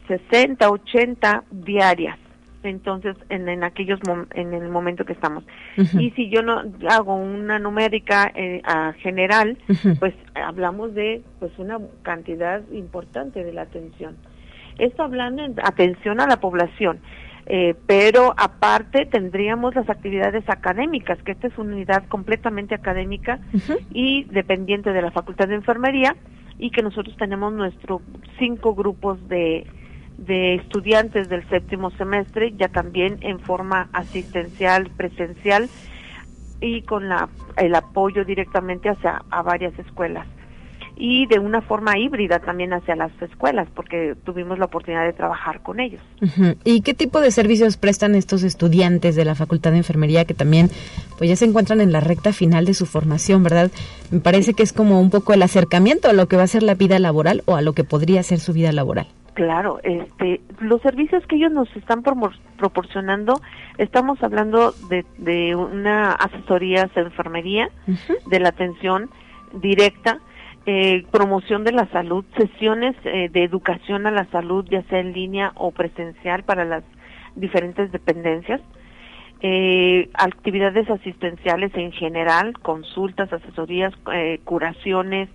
[0.09, 2.18] 60, 80 diarias.
[2.67, 4.01] Entonces, en, en aquellos
[4.35, 5.45] en el momento que estamos.
[5.99, 9.59] Y si yo no hago una numérica eh, a general,
[9.99, 14.17] pues hablamos de pues una cantidad importante de la atención.
[14.79, 17.01] Esto hablando en atención a la población.
[17.49, 23.39] Eh, pero aparte tendríamos las actividades académicas, que esta es una unidad completamente académica
[23.93, 26.17] y dependiente de la Facultad de Enfermería
[26.59, 28.03] y que nosotros tenemos nuestros
[28.41, 29.64] cinco grupos de,
[30.19, 35.69] de estudiantes del séptimo semestre, ya también en forma asistencial, presencial
[36.61, 40.27] y con la, el apoyo directamente hacia a varias escuelas
[40.97, 45.62] y de una forma híbrida también hacia las escuelas, porque tuvimos la oportunidad de trabajar
[45.62, 46.01] con ellos.
[46.64, 50.71] ¿Y qué tipo de servicios prestan estos estudiantes de la Facultad de Enfermería que también
[51.19, 53.71] pues ya se encuentran en la recta final de su formación, verdad?
[54.11, 56.62] Me parece que es como un poco el acercamiento a lo que va a ser
[56.62, 59.07] la vida laboral o a lo que podría ser su vida laboral.
[59.37, 63.34] Claro, este, los servicios que ellos nos están proporcionando,
[63.76, 67.68] estamos hablando de, de una asesoría de enfermería,
[68.30, 69.11] de la atención
[69.53, 70.20] directa,
[70.64, 75.12] eh, promoción de la salud, sesiones eh, de educación a la salud, ya sea en
[75.12, 76.82] línea o presencial para las
[77.34, 78.62] diferentes dependencias,
[79.43, 83.93] eh, actividades asistenciales en general, consultas, asesorías,
[84.45, 85.28] curaciones.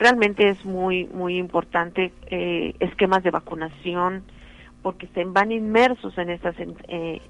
[0.00, 2.12] Realmente es muy muy importante
[2.80, 4.24] esquemas de vacunación
[4.82, 6.56] porque se van inmersos en estas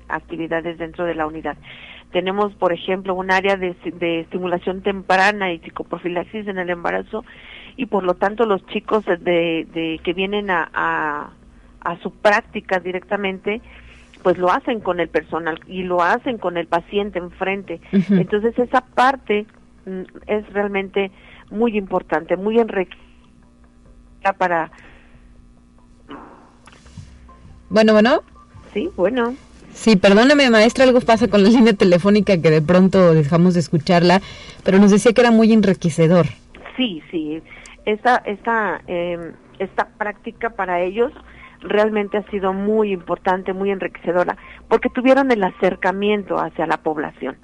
[0.08, 1.56] actividades dentro de la unidad.
[2.12, 3.76] Tenemos, por ejemplo, un área de,
[4.20, 7.24] estimulación temprana y psicoprofilaxis en el embarazo
[7.76, 11.30] y por lo tanto los chicos de, que vienen a,
[11.80, 13.60] a, su práctica directamente,
[14.22, 17.80] pues lo hacen con el personal y lo hacen con el paciente enfrente.
[17.92, 19.46] Entonces esa parte
[19.86, 21.10] mm, es realmente
[21.50, 24.70] muy importante, muy enriquecedora para...
[27.68, 28.22] Bueno, bueno.
[28.72, 29.34] Sí, bueno.
[29.72, 34.20] Sí, perdóname, maestra, algo pasa con la línea telefónica que de pronto dejamos de escucharla,
[34.64, 36.26] pero nos decía que era muy enriquecedor.
[36.76, 37.40] Sí, sí,
[37.86, 41.12] esta, esta, eh, esta práctica para ellos
[41.60, 44.36] realmente ha sido muy importante, muy enriquecedora,
[44.68, 47.36] porque tuvieron el acercamiento hacia la población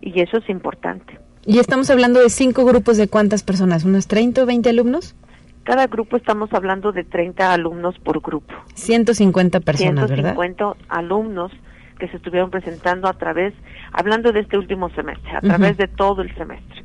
[0.00, 1.18] y eso es importante.
[1.44, 3.84] ¿Y estamos hablando de cinco grupos de cuántas personas?
[3.84, 5.14] ¿Unas 30 o 20 alumnos?
[5.64, 8.54] Cada grupo estamos hablando de 30 alumnos por grupo.
[8.74, 11.52] 150 personas, 150 alumnos
[11.98, 13.54] que se estuvieron presentando a través,
[13.92, 16.82] hablando de este último semestre, a través de todo el semestre.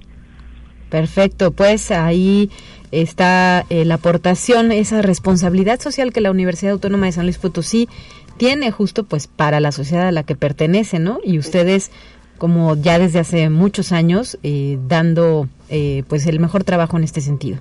[0.90, 2.52] Perfecto, pues ahí
[2.92, 7.90] está eh, la aportación, esa responsabilidad social que la Universidad Autónoma de San Luis Potosí
[8.38, 11.20] tiene justo pues para la sociedad a la que pertenece, ¿no?
[11.24, 11.92] Y ustedes
[12.38, 17.22] como ya desde hace muchos años eh, dando eh, pues el mejor trabajo en este
[17.22, 17.60] sentido.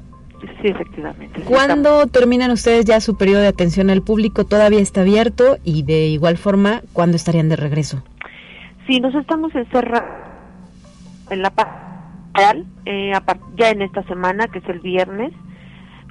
[0.62, 1.42] Sí, efectivamente.
[1.42, 4.44] ¿Cuándo terminan ustedes ya su periodo de atención al público?
[4.44, 5.56] ¿Todavía está abierto?
[5.64, 8.02] Y de igual forma, ¿cuándo estarían de regreso?
[8.86, 10.06] Sí, nos estamos encerrando
[11.30, 11.52] en la
[12.84, 13.12] eh,
[13.56, 15.32] ya en esta semana, que es el viernes,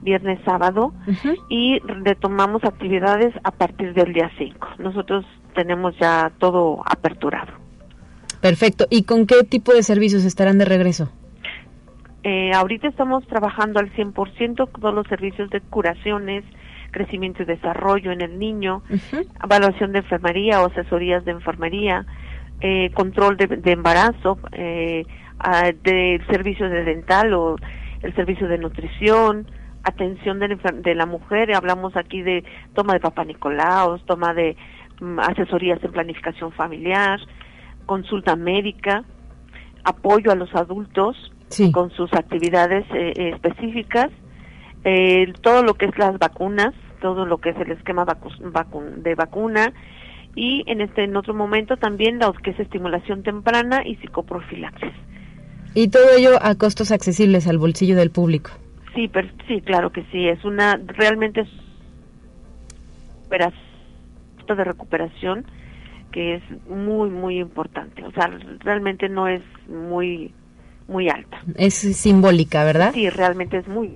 [0.01, 0.93] viernes sábado,
[1.49, 4.67] y retomamos actividades a partir del día 5.
[4.79, 7.64] Nosotros tenemos ya todo aperturado.
[8.45, 8.85] Perfecto.
[8.91, 11.11] ¿Y con qué tipo de servicios estarán de regreso?
[12.21, 16.43] Eh, ahorita estamos trabajando al 100% todos los servicios de curaciones,
[16.91, 18.83] crecimiento y desarrollo en el niño,
[19.43, 22.05] evaluación de enfermería o asesorías de enfermería,
[22.61, 25.07] eh, control de, embarazo, eh,
[25.81, 27.55] del servicio de dental o
[28.03, 29.47] el servicio de nutrición,
[29.81, 32.43] atención de, de, la mujer, hablamos aquí de
[32.75, 34.55] toma de papá Nicolás, toma de
[35.01, 37.19] mm, asesorías en planificación familiar,
[37.85, 39.03] consulta médica,
[39.83, 41.15] apoyo a los adultos,
[41.71, 44.09] con sus actividades eh, eh, específicas,
[45.41, 49.73] todo lo que es las vacunas, todo lo que es el esquema de vacuna
[50.35, 54.91] y en este en otro momento también lo que es estimulación temprana y psicoprofilaxis.
[55.73, 58.51] Y todo ello a costos accesibles al bolsillo del público.
[58.93, 59.09] Sí,
[59.47, 61.45] sí, claro que sí, es una realmente
[63.27, 65.45] conducta de recuperación
[66.15, 68.01] que es muy, muy importante.
[68.05, 70.33] O sea, realmente no es muy,
[70.87, 71.41] muy alta.
[71.57, 72.93] Es simbólica, ¿verdad?
[72.93, 73.93] Sí, realmente es muy.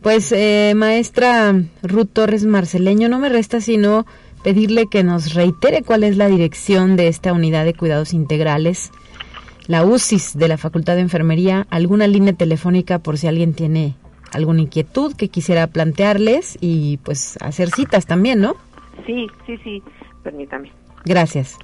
[0.00, 4.06] Pues, eh, maestra Ruth Torres Marceleño, no me resta sino
[4.42, 8.90] pedirle que nos reitere cuál es la dirección de esta unidad de cuidados integrales,
[9.66, 13.96] la UCIS de la Facultad de Enfermería, alguna línea telefónica por si alguien tiene
[14.32, 18.54] alguna inquietud que quisiera plantearles y pues hacer citas también, ¿no?
[19.04, 19.82] Sí, sí, sí,
[20.22, 20.70] permítame.
[21.06, 21.56] Gracias.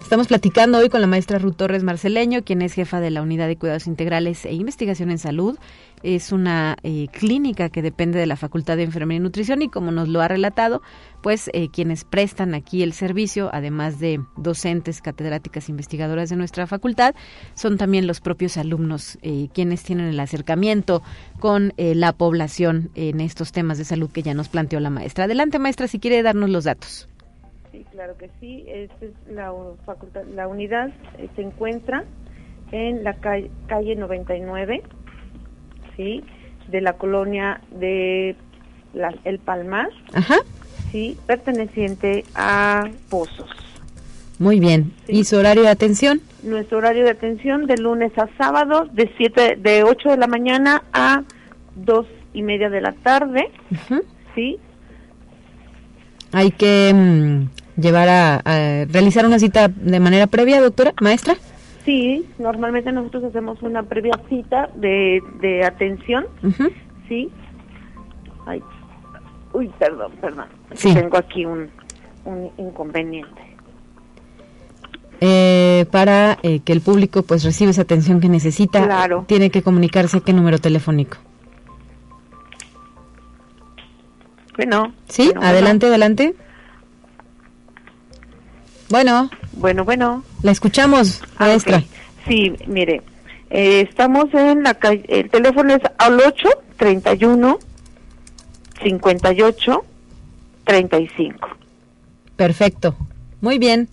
[0.00, 3.46] Estamos platicando hoy con la maestra Ruth Torres Marceleño, quien es jefa de la Unidad
[3.46, 5.58] de Cuidados Integrales e Investigación en Salud.
[6.02, 9.90] Es una eh, clínica que depende de la Facultad de Enfermería y Nutrición y como
[9.92, 10.80] nos lo ha relatado,
[11.22, 17.14] pues eh, quienes prestan aquí el servicio, además de docentes, catedráticas, investigadoras de nuestra facultad,
[17.54, 21.02] son también los propios alumnos eh, quienes tienen el acercamiento
[21.40, 25.24] con la población en estos temas de salud que ya nos planteó la maestra.
[25.24, 27.08] Adelante, maestra, si quiere darnos los datos.
[27.98, 28.64] Claro que sí.
[28.68, 29.52] Esta es la
[29.84, 32.04] facultad, la unidad eh, se encuentra
[32.70, 34.84] en la calle, calle 99,
[35.96, 36.22] sí,
[36.68, 38.36] de la colonia de
[39.24, 40.36] El Palmar, Ajá.
[40.92, 43.50] sí, perteneciente a Pozos.
[44.38, 44.92] Muy bien.
[45.08, 46.20] ¿Y su horario de atención?
[46.44, 50.84] Nuestro horario de atención de lunes a sábado de siete, de 8 de la mañana
[50.92, 51.24] a
[51.74, 53.50] dos y media de la tarde,
[54.36, 54.56] sí.
[56.30, 58.42] Hay que mm, llevar a,
[58.90, 61.36] realizar una cita de manera previa, doctora, maestra.
[61.84, 66.26] Sí, normalmente nosotros hacemos una previa cita de, de atención,
[67.08, 67.30] sí.
[68.46, 68.62] Ay,
[69.52, 70.46] uy, perdón, perdón.
[70.82, 71.70] Tengo aquí un,
[72.24, 73.48] un inconveniente.
[75.20, 79.24] Eh, para eh, que el público pues reciba esa atención que necesita, claro.
[79.26, 81.16] tiene que comunicarse a qué número telefónico.
[84.56, 84.92] Bueno.
[85.08, 86.34] Sí, adelante, adelante.
[88.90, 89.30] Bueno.
[89.52, 90.24] Bueno, bueno.
[90.42, 91.82] La escuchamos, ah, maestra.
[92.26, 93.02] Sí, mire,
[93.50, 97.58] eh, estamos en la calle, el teléfono es al 8 31
[98.82, 99.84] 58
[100.64, 101.48] 35.
[102.36, 102.94] Perfecto.
[103.40, 103.88] Muy bien.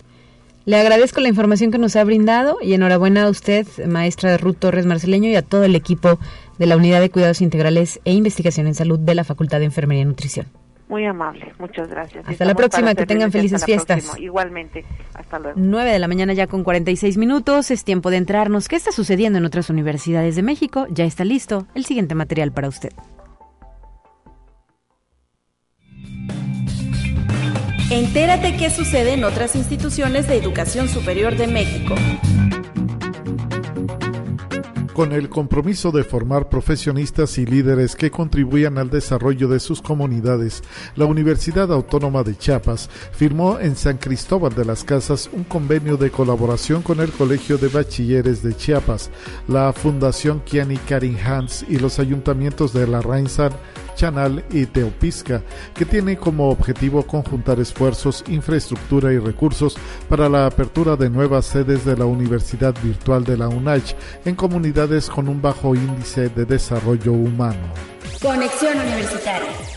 [0.66, 4.84] Le agradezco la información que nos ha brindado y enhorabuena a usted, maestra Ruth Torres
[4.84, 6.18] Marceleño, y a todo el equipo
[6.58, 10.02] de la Unidad de Cuidados Integrales e Investigación en Salud de la Facultad de Enfermería
[10.02, 10.46] y Nutrición.
[10.88, 12.28] Muy amable, muchas gracias.
[12.28, 14.16] Hasta la próxima, que tengan felices fiestas.
[14.18, 14.84] Igualmente,
[15.14, 15.58] hasta luego.
[15.60, 18.68] 9 de la mañana ya con 46 minutos, es tiempo de entrarnos.
[18.68, 20.86] ¿Qué está sucediendo en otras universidades de México?
[20.90, 22.92] Ya está listo el siguiente material para usted.
[27.90, 31.94] Entérate qué sucede en otras instituciones de educación superior de México
[34.96, 40.62] con el compromiso de formar profesionistas y líderes que contribuyan al desarrollo de sus comunidades,
[40.94, 46.10] la Universidad Autónoma de Chiapas firmó en San Cristóbal de las Casas un convenio de
[46.10, 49.10] colaboración con el Colegio de Bachilleres de Chiapas,
[49.48, 53.52] la Fundación Kiani Karin Hans y los ayuntamientos de La Rainsan,
[53.96, 55.42] Chanal y Teopisca,
[55.74, 59.76] que tiene como objetivo conjuntar esfuerzos, infraestructura y recursos
[60.08, 63.94] para la apertura de nuevas sedes de la Universidad Virtual de la UNACH
[64.26, 67.58] en comunidades con un bajo índice de desarrollo humano.
[68.22, 69.75] Conexión Universitaria.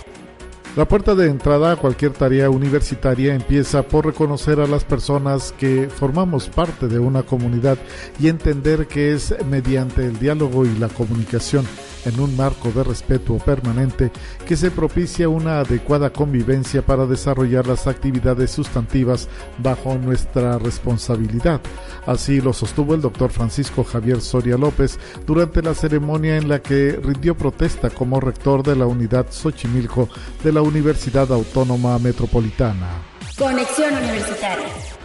[0.75, 5.89] La puerta de entrada a cualquier tarea universitaria empieza por reconocer a las personas que
[5.89, 7.79] formamos parte de una comunidad
[8.19, 11.65] y entender que es mediante el diálogo y la comunicación
[12.05, 14.11] en un marco de respeto permanente
[14.47, 21.61] que se propicia una adecuada convivencia para desarrollar las actividades sustantivas bajo nuestra responsabilidad.
[22.05, 26.99] Así lo sostuvo el doctor Francisco Javier Soria López durante la ceremonia en la que
[27.03, 30.07] rindió protesta como rector de la unidad Xochimilco
[30.43, 33.01] de la Universidad Autónoma Metropolitana.
[33.37, 34.98] Conexión Universitaria.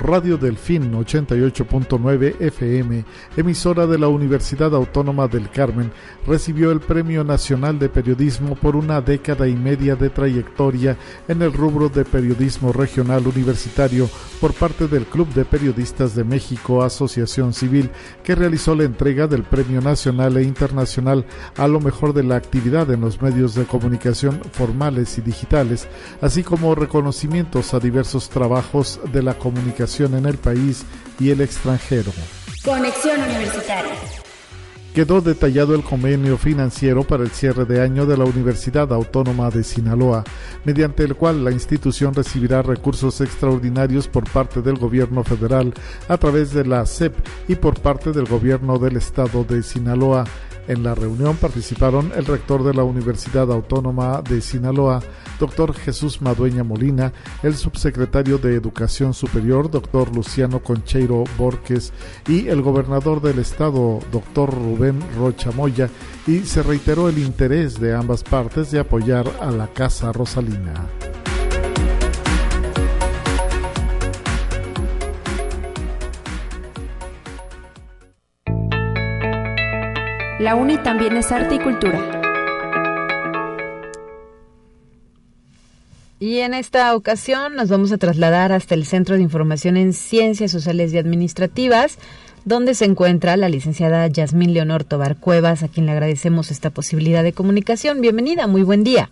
[0.00, 3.04] Radio Delfín 88.9 FM,
[3.36, 5.92] emisora de la Universidad Autónoma del Carmen,
[6.26, 10.96] recibió el Premio Nacional de Periodismo por una década y media de trayectoria
[11.28, 14.08] en el rubro de periodismo regional universitario
[14.40, 17.90] por parte del Club de Periodistas de México Asociación Civil,
[18.24, 21.26] que realizó la entrega del Premio Nacional e Internacional
[21.58, 25.88] a lo mejor de la actividad en los medios de comunicación formales y digitales,
[26.22, 30.84] así como reconocimientos a diversos trabajos de la comunicación en el país
[31.18, 32.12] y el extranjero.
[32.64, 33.94] Conexión Universitaria.
[34.94, 39.62] Quedó detallado el convenio financiero para el cierre de año de la Universidad Autónoma de
[39.62, 40.24] Sinaloa,
[40.64, 45.72] mediante el cual la institución recibirá recursos extraordinarios por parte del gobierno federal
[46.08, 47.14] a través de la SEP
[47.46, 50.24] y por parte del gobierno del estado de Sinaloa
[50.68, 55.00] En la reunión participaron el rector de la Universidad Autónoma de Sinaloa,
[55.38, 61.92] doctor Jesús Madueña Molina, el subsecretario de Educación Superior, doctor Luciano Concheiro Borges,
[62.28, 65.88] y el gobernador del estado, doctor Rubén Rocha Moya,
[66.26, 70.86] y se reiteró el interés de ambas partes de apoyar a la Casa Rosalina.
[80.40, 82.22] La UNI también es arte y cultura.
[86.18, 90.50] Y en esta ocasión nos vamos a trasladar hasta el Centro de Información en Ciencias
[90.50, 91.98] Sociales y Administrativas,
[92.46, 97.22] donde se encuentra la licenciada Yasmín Leonor Tobar Cuevas, a quien le agradecemos esta posibilidad
[97.22, 98.00] de comunicación.
[98.00, 99.10] Bienvenida, muy buen día.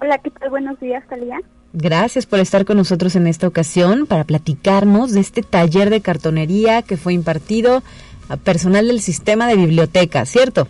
[0.00, 0.48] Hola, ¿qué tal?
[0.48, 1.40] Buenos días, Talía.
[1.74, 6.80] Gracias por estar con nosotros en esta ocasión para platicarnos de este taller de cartonería
[6.80, 7.82] que fue impartido
[8.28, 10.68] a personal del sistema de biblioteca, ¿cierto?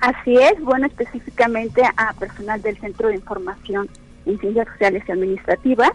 [0.00, 3.88] Así es, bueno, específicamente a personal del Centro de Información
[4.26, 5.92] en Ciencias Sociales y Administrativas,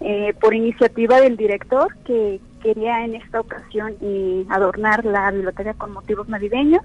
[0.00, 5.92] eh, por iniciativa del director que quería en esta ocasión eh, adornar la biblioteca con
[5.92, 6.82] motivos navideños.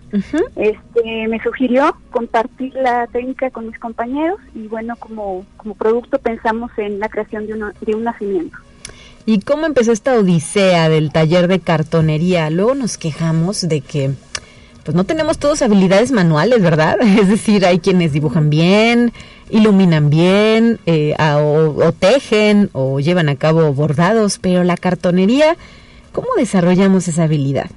[0.55, 6.71] este, me sugirió compartir la técnica con mis compañeros y bueno, como, como producto pensamos
[6.77, 8.57] en la creación de, uno, de un nacimiento.
[9.27, 12.49] ¿Y cómo empezó esta odisea del taller de cartonería?
[12.51, 14.11] Luego nos quejamos de que
[14.83, 16.99] pues no tenemos todos habilidades manuales, ¿verdad?
[17.01, 19.13] Es decir, hay quienes dibujan bien,
[19.49, 25.57] iluminan bien, eh, o, tejen, o llevan a cabo bordados, pero la cartonería,
[26.11, 27.71] ¿cómo desarrollamos esa habilidad?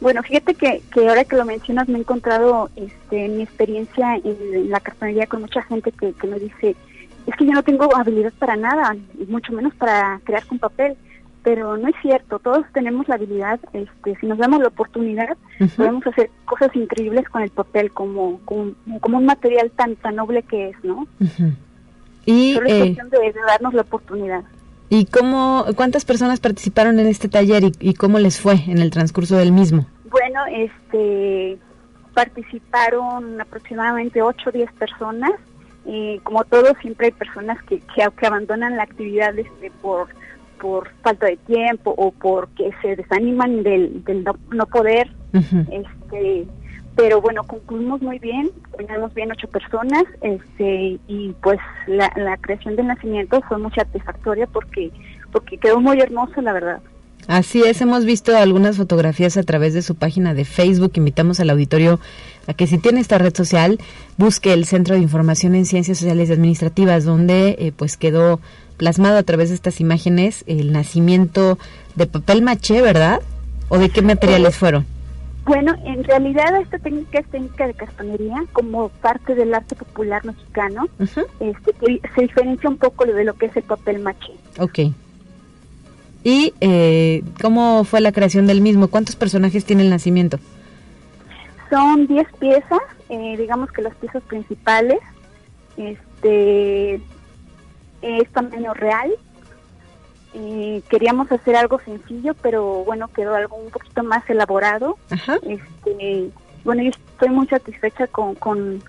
[0.00, 4.14] Bueno, fíjate que, que ahora que lo mencionas me he encontrado este, en mi experiencia
[4.16, 6.74] en, la cartonería con mucha gente que, que me dice,
[7.28, 10.96] es que yo no tengo habilidad para nada, y mucho menos para crear con papel.
[11.42, 15.36] Pero no es cierto, todos tenemos la habilidad, este, si nos damos la oportunidad,
[15.76, 20.70] podemos hacer cosas increíbles con el papel como, como, un material tan, tan noble que
[20.70, 21.06] es, ¿no?
[22.26, 24.42] Y, Solo es eh, cuestión de, darnos la oportunidad.
[24.90, 28.90] ¿Y cómo, cuántas personas participaron en este taller y, y cómo les fue en el
[28.90, 29.86] transcurso del mismo?
[30.10, 31.56] Bueno, este,
[32.14, 35.30] participaron aproximadamente 8 o 10 personas
[35.88, 40.08] y como todo siempre hay personas que, que, abandonan la actividad este, por
[40.60, 46.46] por falta de tiempo o porque se desaniman del, del no, poder este
[46.94, 52.76] pero bueno concluimos muy bien tenemos bien ocho personas este y pues la, la creación
[52.76, 54.90] del nacimiento fue muy satisfactoria porque
[55.32, 56.80] porque quedó muy hermoso la verdad
[57.28, 60.92] Así es, hemos visto algunas fotografías a través de su página de Facebook.
[60.94, 62.00] Invitamos al auditorio
[62.46, 63.78] a que si tiene esta red social,
[64.16, 68.40] busque el Centro de Información en Ciencias Sociales y Administrativas, donde eh, pues quedó
[68.78, 71.58] plasmado a través de estas imágenes el nacimiento
[71.96, 73.20] de papel maché, ¿verdad?
[73.68, 74.86] ¿O de qué materiales fueron?
[75.44, 80.88] Bueno, en realidad esta técnica es técnica de cartonería como parte del arte popular mexicano.
[81.40, 84.32] este, se diferencia un poco de lo que es el papel maché.
[84.58, 84.94] Ok.
[86.24, 88.88] ¿Y eh, cómo fue la creación del mismo?
[88.88, 90.38] ¿Cuántos personajes tiene el nacimiento?
[91.70, 94.98] Son 10 piezas, eh, digamos que las piezas principales.
[95.76, 97.00] Este
[98.02, 99.12] es tamaño real.
[100.34, 104.96] Eh, queríamos hacer algo sencillo, pero bueno, quedó algo un poquito más elaborado.
[105.10, 106.30] Este,
[106.64, 108.82] bueno, yo estoy muy satisfecha con, con,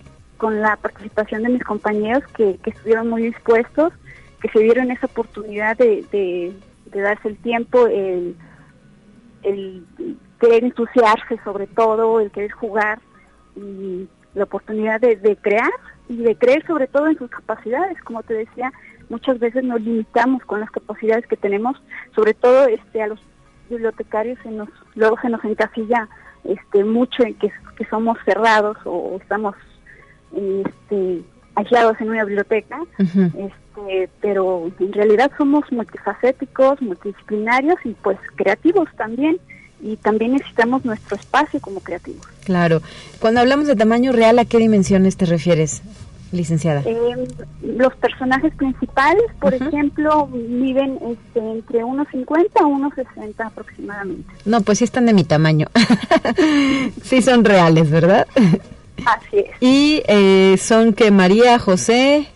[0.61, 3.93] la participación de mis compañeros que, que estuvieron muy dispuestos,
[4.41, 6.53] que se dieron esa oportunidad de, de
[6.89, 8.35] darse el tiempo, el,
[9.43, 9.85] el
[10.39, 12.99] querer entusiasmarse sobre todo, el querer jugar
[13.55, 15.71] y la oportunidad de, crear
[16.07, 18.71] y de creer sobre todo en sus capacidades, como te decía,
[19.09, 21.81] muchas veces nos limitamos con las capacidades que tenemos,
[22.15, 23.19] sobre todo este a los
[23.69, 26.07] bibliotecarios se nos luego se nos encasilla
[26.43, 29.55] este mucho en que, que somos cerrados o estamos
[30.33, 31.23] este
[31.55, 33.51] aislados en una biblioteca, este,
[34.21, 39.37] pero en realidad somos multifacéticos, multidisciplinarios y pues creativos también.
[39.81, 42.27] Y también necesitamos nuestro espacio como creativos.
[42.43, 42.81] Claro.
[43.19, 45.81] Cuando hablamos de tamaño real, ¿a qué dimensiones te refieres,
[46.33, 46.81] licenciada?
[46.85, 47.27] Eh,
[47.61, 54.29] los personajes principales, por ejemplo, miden este, entre 1,50 a 1,60 aproximadamente.
[54.43, 55.67] No, pues sí están de mi tamaño.
[57.03, 58.27] sí son reales, ¿verdad?
[59.05, 59.51] Así es.
[59.61, 62.27] Y eh, son que María, José,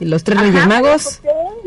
[0.00, 1.20] los tres Reyes Magos.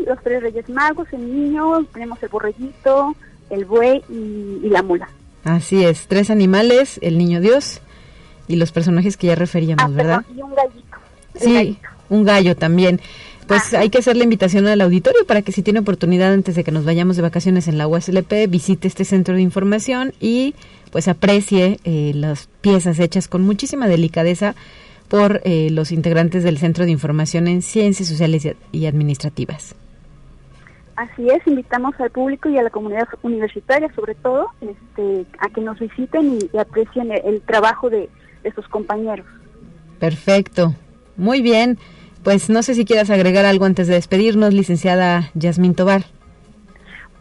[0.06, 3.14] los tres Reyes Magos, el niño, tenemos el borreguito,
[3.50, 5.08] el buey y, la mula.
[5.44, 7.80] Así es, tres animales, el niño Dios
[8.48, 10.24] y los personajes que ya referíamos, ah, ¿verdad?
[10.34, 10.96] y un gallito.
[11.34, 13.00] Sí, un gallo también.
[13.46, 16.64] pues hay que hacer la invitación al auditorio para que si tiene oportunidad antes de
[16.64, 20.54] que nos vayamos de vacaciones en la USLP, visite este centro de información y
[20.90, 24.54] pues aprecie eh, las piezas hechas con muchísima delicadeza
[25.08, 29.74] por eh, los integrantes del Centro de Información en Ciencias Sociales y Administrativas.
[30.96, 35.60] Así es, invitamos al público y a la comunidad universitaria, sobre todo, este, a que
[35.60, 38.08] nos visiten y, aprecien el, trabajo de,
[38.42, 39.26] de, sus compañeros.
[39.98, 40.74] Perfecto,
[41.16, 41.78] muy bien.
[42.24, 46.06] Pues no sé si quieras agregar algo antes de despedirnos, licenciada Yasmín Tobar.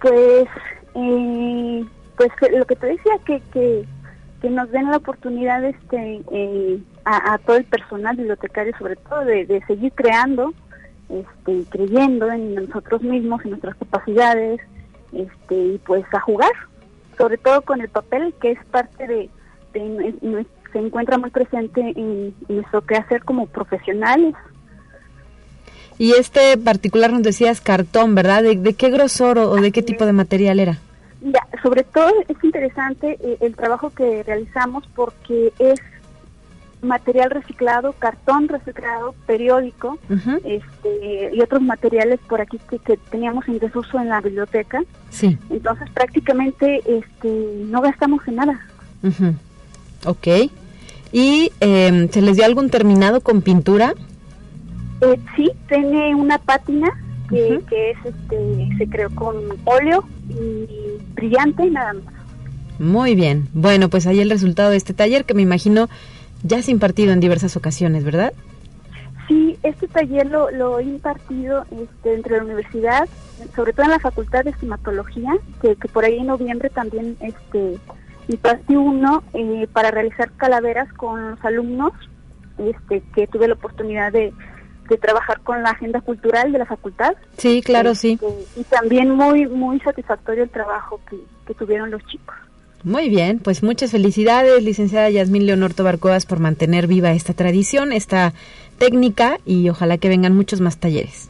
[0.02, 0.48] Pues,
[0.96, 3.86] eh, pues lo que te decía, que, que,
[4.42, 9.46] que nos den la oportunidad este, eh, a, todo el personal bibliotecario, sobre todo, de,
[9.46, 10.54] de seguir creando
[11.10, 14.60] este, creyendo en nosotros mismos, en nuestras capacidades,
[15.14, 16.52] este, y pues a jugar,
[17.18, 19.30] sobre todo con el papel que es parte de,
[20.72, 24.34] se encuentra muy presente en, nuestro quehacer como profesionales.
[25.98, 28.44] Y este particular nos decías cartón, ¿verdad?
[28.44, 30.80] ¿De, qué grosor o, de qué tipo de material era?
[31.22, 35.80] Ya, sobre todo es interesante eh, el trabajo que realizamos porque es
[36.86, 39.98] material reciclado, cartón reciclado, periódico
[40.44, 44.84] este, y otros materiales por aquí que, teníamos en desuso en la biblioteca.
[45.10, 45.38] Sí.
[45.50, 48.60] Entonces prácticamente este, no gastamos en nada.
[50.06, 50.28] Ok.
[51.12, 53.94] ¿Y em, se les dio algún terminado con pintura?
[55.02, 56.90] Eh, sí, tiene una pátina
[57.30, 60.68] que, que es, este, se creó con óleo y
[61.14, 62.16] brillante nada más.
[62.80, 63.48] Muy bien.
[63.54, 65.90] Bueno, pues ahí el resultado de este taller que me imagino
[66.44, 68.34] ya has impartido en diversas ocasiones, ¿verdad?
[69.28, 73.10] Sí, este taller lo, lo he impartido este, dentro de la universidad,
[73.56, 77.80] sobre todo en la Facultad de Estimatología, que, por ahí en noviembre también este,
[78.28, 81.94] impartí uno eh, para realizar calaveras con los alumnos,
[82.60, 84.34] este, que tuve la oportunidad de,
[85.02, 87.16] trabajar con la agenda cultural de la facultad.
[87.38, 88.20] Sí, claro, sí.
[88.22, 91.18] Este, y también muy, muy satisfactorio el trabajo que,
[91.48, 92.36] que tuvieron los chicos.
[92.86, 98.34] Muy bien, pues muchas felicidades, licenciada Yasmín Leonor Tobarcoas, por mantener viva esta tradición, esta
[98.78, 101.30] técnica y ojalá que vengan muchos más talleres.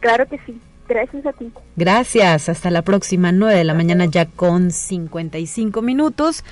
[0.00, 0.58] Claro que sí.
[0.88, 1.52] Gracias a ti.
[1.76, 2.48] Gracias.
[2.48, 6.42] Hasta la próxima, 9 de la mañana ya con 55 minutos.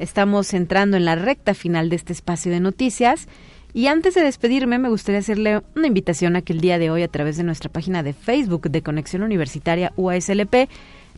[0.00, 3.28] Estamos entrando en la recta final de este espacio de noticias.
[3.74, 7.04] Y antes de despedirme, me gustaría hacerle una invitación a que el día de hoy,
[7.04, 10.68] a través de nuestra página de Facebook de Conexión Universitaria UASLP,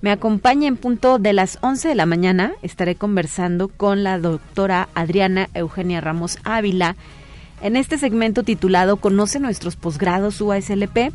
[0.01, 2.53] me acompaña en punto de las 11 de la mañana.
[2.63, 6.97] Estaré conversando con la doctora Adriana Eugenia Ramos Ávila
[7.63, 11.13] en este segmento titulado Conoce nuestros posgrados UASLP.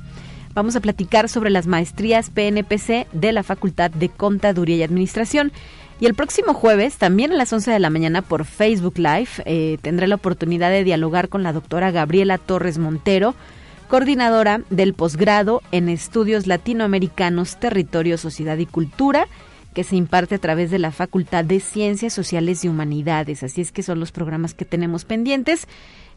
[0.53, 5.51] Vamos a platicar sobre las maestrías PNPC de la Facultad de Contaduría y Administración.
[5.99, 9.77] Y el próximo jueves, también a las 11 de la mañana por Facebook Live, eh,
[9.81, 13.35] tendré la oportunidad de dialogar con la doctora Gabriela Torres Montero,
[13.91, 19.27] coordinadora del posgrado en Estudios Latinoamericanos, Territorio, Sociedad y Cultura,
[19.73, 23.43] que se imparte a través de la Facultad de Ciencias Sociales y Humanidades.
[23.43, 25.67] Así es que son los programas que tenemos pendientes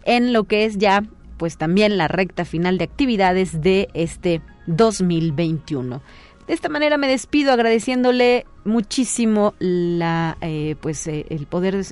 [0.05, 1.03] en lo que es ya
[1.37, 6.01] pues también la recta final de actividades de este 2021.
[6.47, 11.85] De esta manera me despido agradeciéndole muchísimo la eh, pues eh, el poder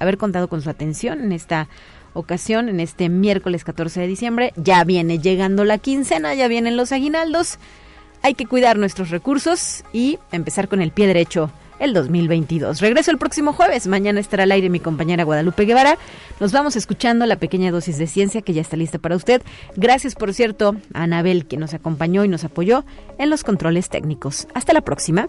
[0.00, 1.68] haber contado con su atención en esta
[2.14, 4.52] ocasión en este miércoles 14 de diciembre.
[4.56, 7.58] Ya viene llegando la quincena, ya vienen los aguinaldos.
[8.22, 11.50] Hay que cuidar nuestros recursos y empezar con el pie derecho
[11.80, 12.80] el 2022.
[12.80, 13.86] Regreso el próximo jueves.
[13.86, 15.98] Mañana estará al aire mi compañera Guadalupe Guevara.
[16.38, 19.42] Nos vamos escuchando la pequeña dosis de ciencia que ya está lista para usted.
[19.76, 22.84] Gracias, por cierto, a Anabel, que nos acompañó y nos apoyó
[23.18, 24.46] en los controles técnicos.
[24.54, 25.28] Hasta la próxima.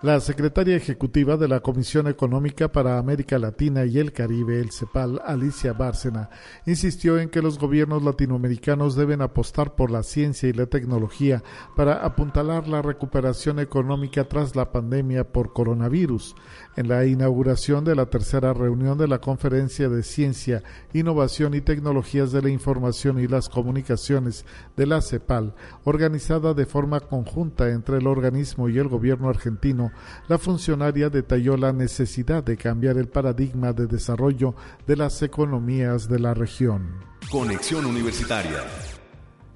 [0.00, 5.20] La secretaria ejecutiva de la Comisión Económica para América Latina y el Caribe, el CEPAL,
[5.26, 6.30] Alicia Bárcena,
[6.66, 11.42] insistió en que los gobiernos latinoamericanos deben apostar por la ciencia y la tecnología
[11.74, 16.36] para apuntalar la recuperación económica tras la pandemia por coronavirus.
[16.76, 22.30] En la inauguración de la tercera reunión de la Conferencia de Ciencia, Innovación y Tecnologías
[22.30, 24.46] de la Información y las Comunicaciones
[24.76, 29.87] de la CEPAL, organizada de forma conjunta entre el organismo y el gobierno argentino,
[30.28, 34.54] la funcionaria detalló la necesidad de cambiar el paradigma de desarrollo
[34.86, 37.00] de las economías de la región.
[37.30, 38.64] Conexión Universitaria.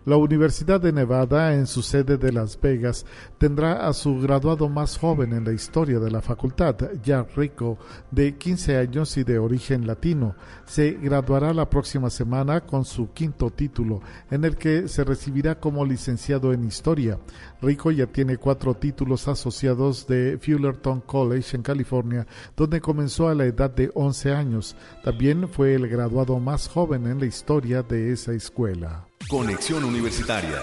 [0.04, 3.06] La Universidad de Nevada, en su sede de Las Vegas,
[3.38, 6.74] tendrá a su graduado más joven en la historia de la facultad,
[7.04, 7.78] Jack Rico,
[8.10, 10.34] de 15 años y de origen latino.
[10.64, 15.84] Se graduará la próxima semana con su quinto título, en el que se recibirá como
[15.84, 17.20] licenciado en Historia.
[17.62, 23.44] Rico ya tiene cuatro títulos asociados de Fullerton College en California, donde comenzó a la
[23.44, 24.76] edad de 11 años.
[25.04, 29.06] También fue el graduado más joven en la historia de esa escuela.
[29.28, 30.60] Conexión Universitaria.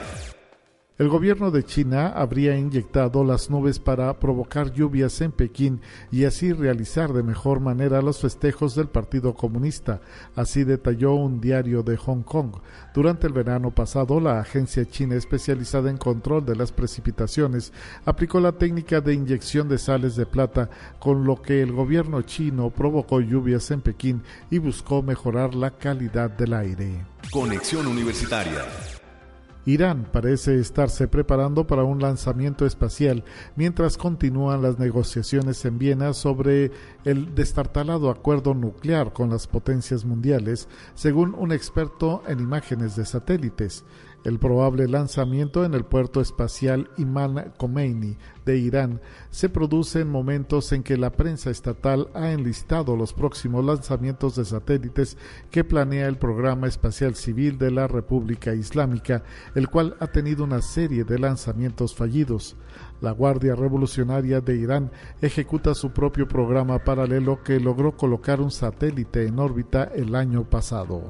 [1.00, 5.80] El gobierno de China habría inyectado las nubes para provocar lluvias en Pekín
[6.12, 10.02] y así realizar de mejor manera los festejos del Partido Comunista.
[10.36, 12.52] Así detalló un diario de Hong Kong.
[12.94, 17.72] Durante el verano pasado, la agencia china especializada en control de las precipitaciones
[18.04, 20.70] aplicó la técnica de inyección de sales de plata,
[21.00, 24.22] con lo que el gobierno chino provocó lluvias en Pekín
[24.52, 27.06] y buscó mejorar la calidad del aire.
[27.32, 28.66] Conexión Universitaria.
[29.66, 33.24] Irán parece estarse preparando para un lanzamiento espacial
[33.56, 36.72] mientras continúan las negociaciones en Viena sobre
[37.04, 43.84] el destartalado acuerdo nuclear con las potencias mundiales, según un experto en imágenes de satélites.
[44.26, 49.00] El probable lanzamiento en el puerto espacial Imam Khomeini de Irán
[49.30, 54.44] se produce en momentos en que la prensa estatal ha enlistado los próximos lanzamientos de
[54.44, 55.18] satélites
[55.52, 59.24] que planea el programa espacial civil de la República Islámica,
[59.56, 62.58] el cual ha tenido una serie de lanzamientos fallidos.
[63.00, 64.92] La Guardia Revolucionaria de Irán
[65.22, 71.10] ejecuta su propio programa paralelo que logró colocar un satélite en órbita el año pasado.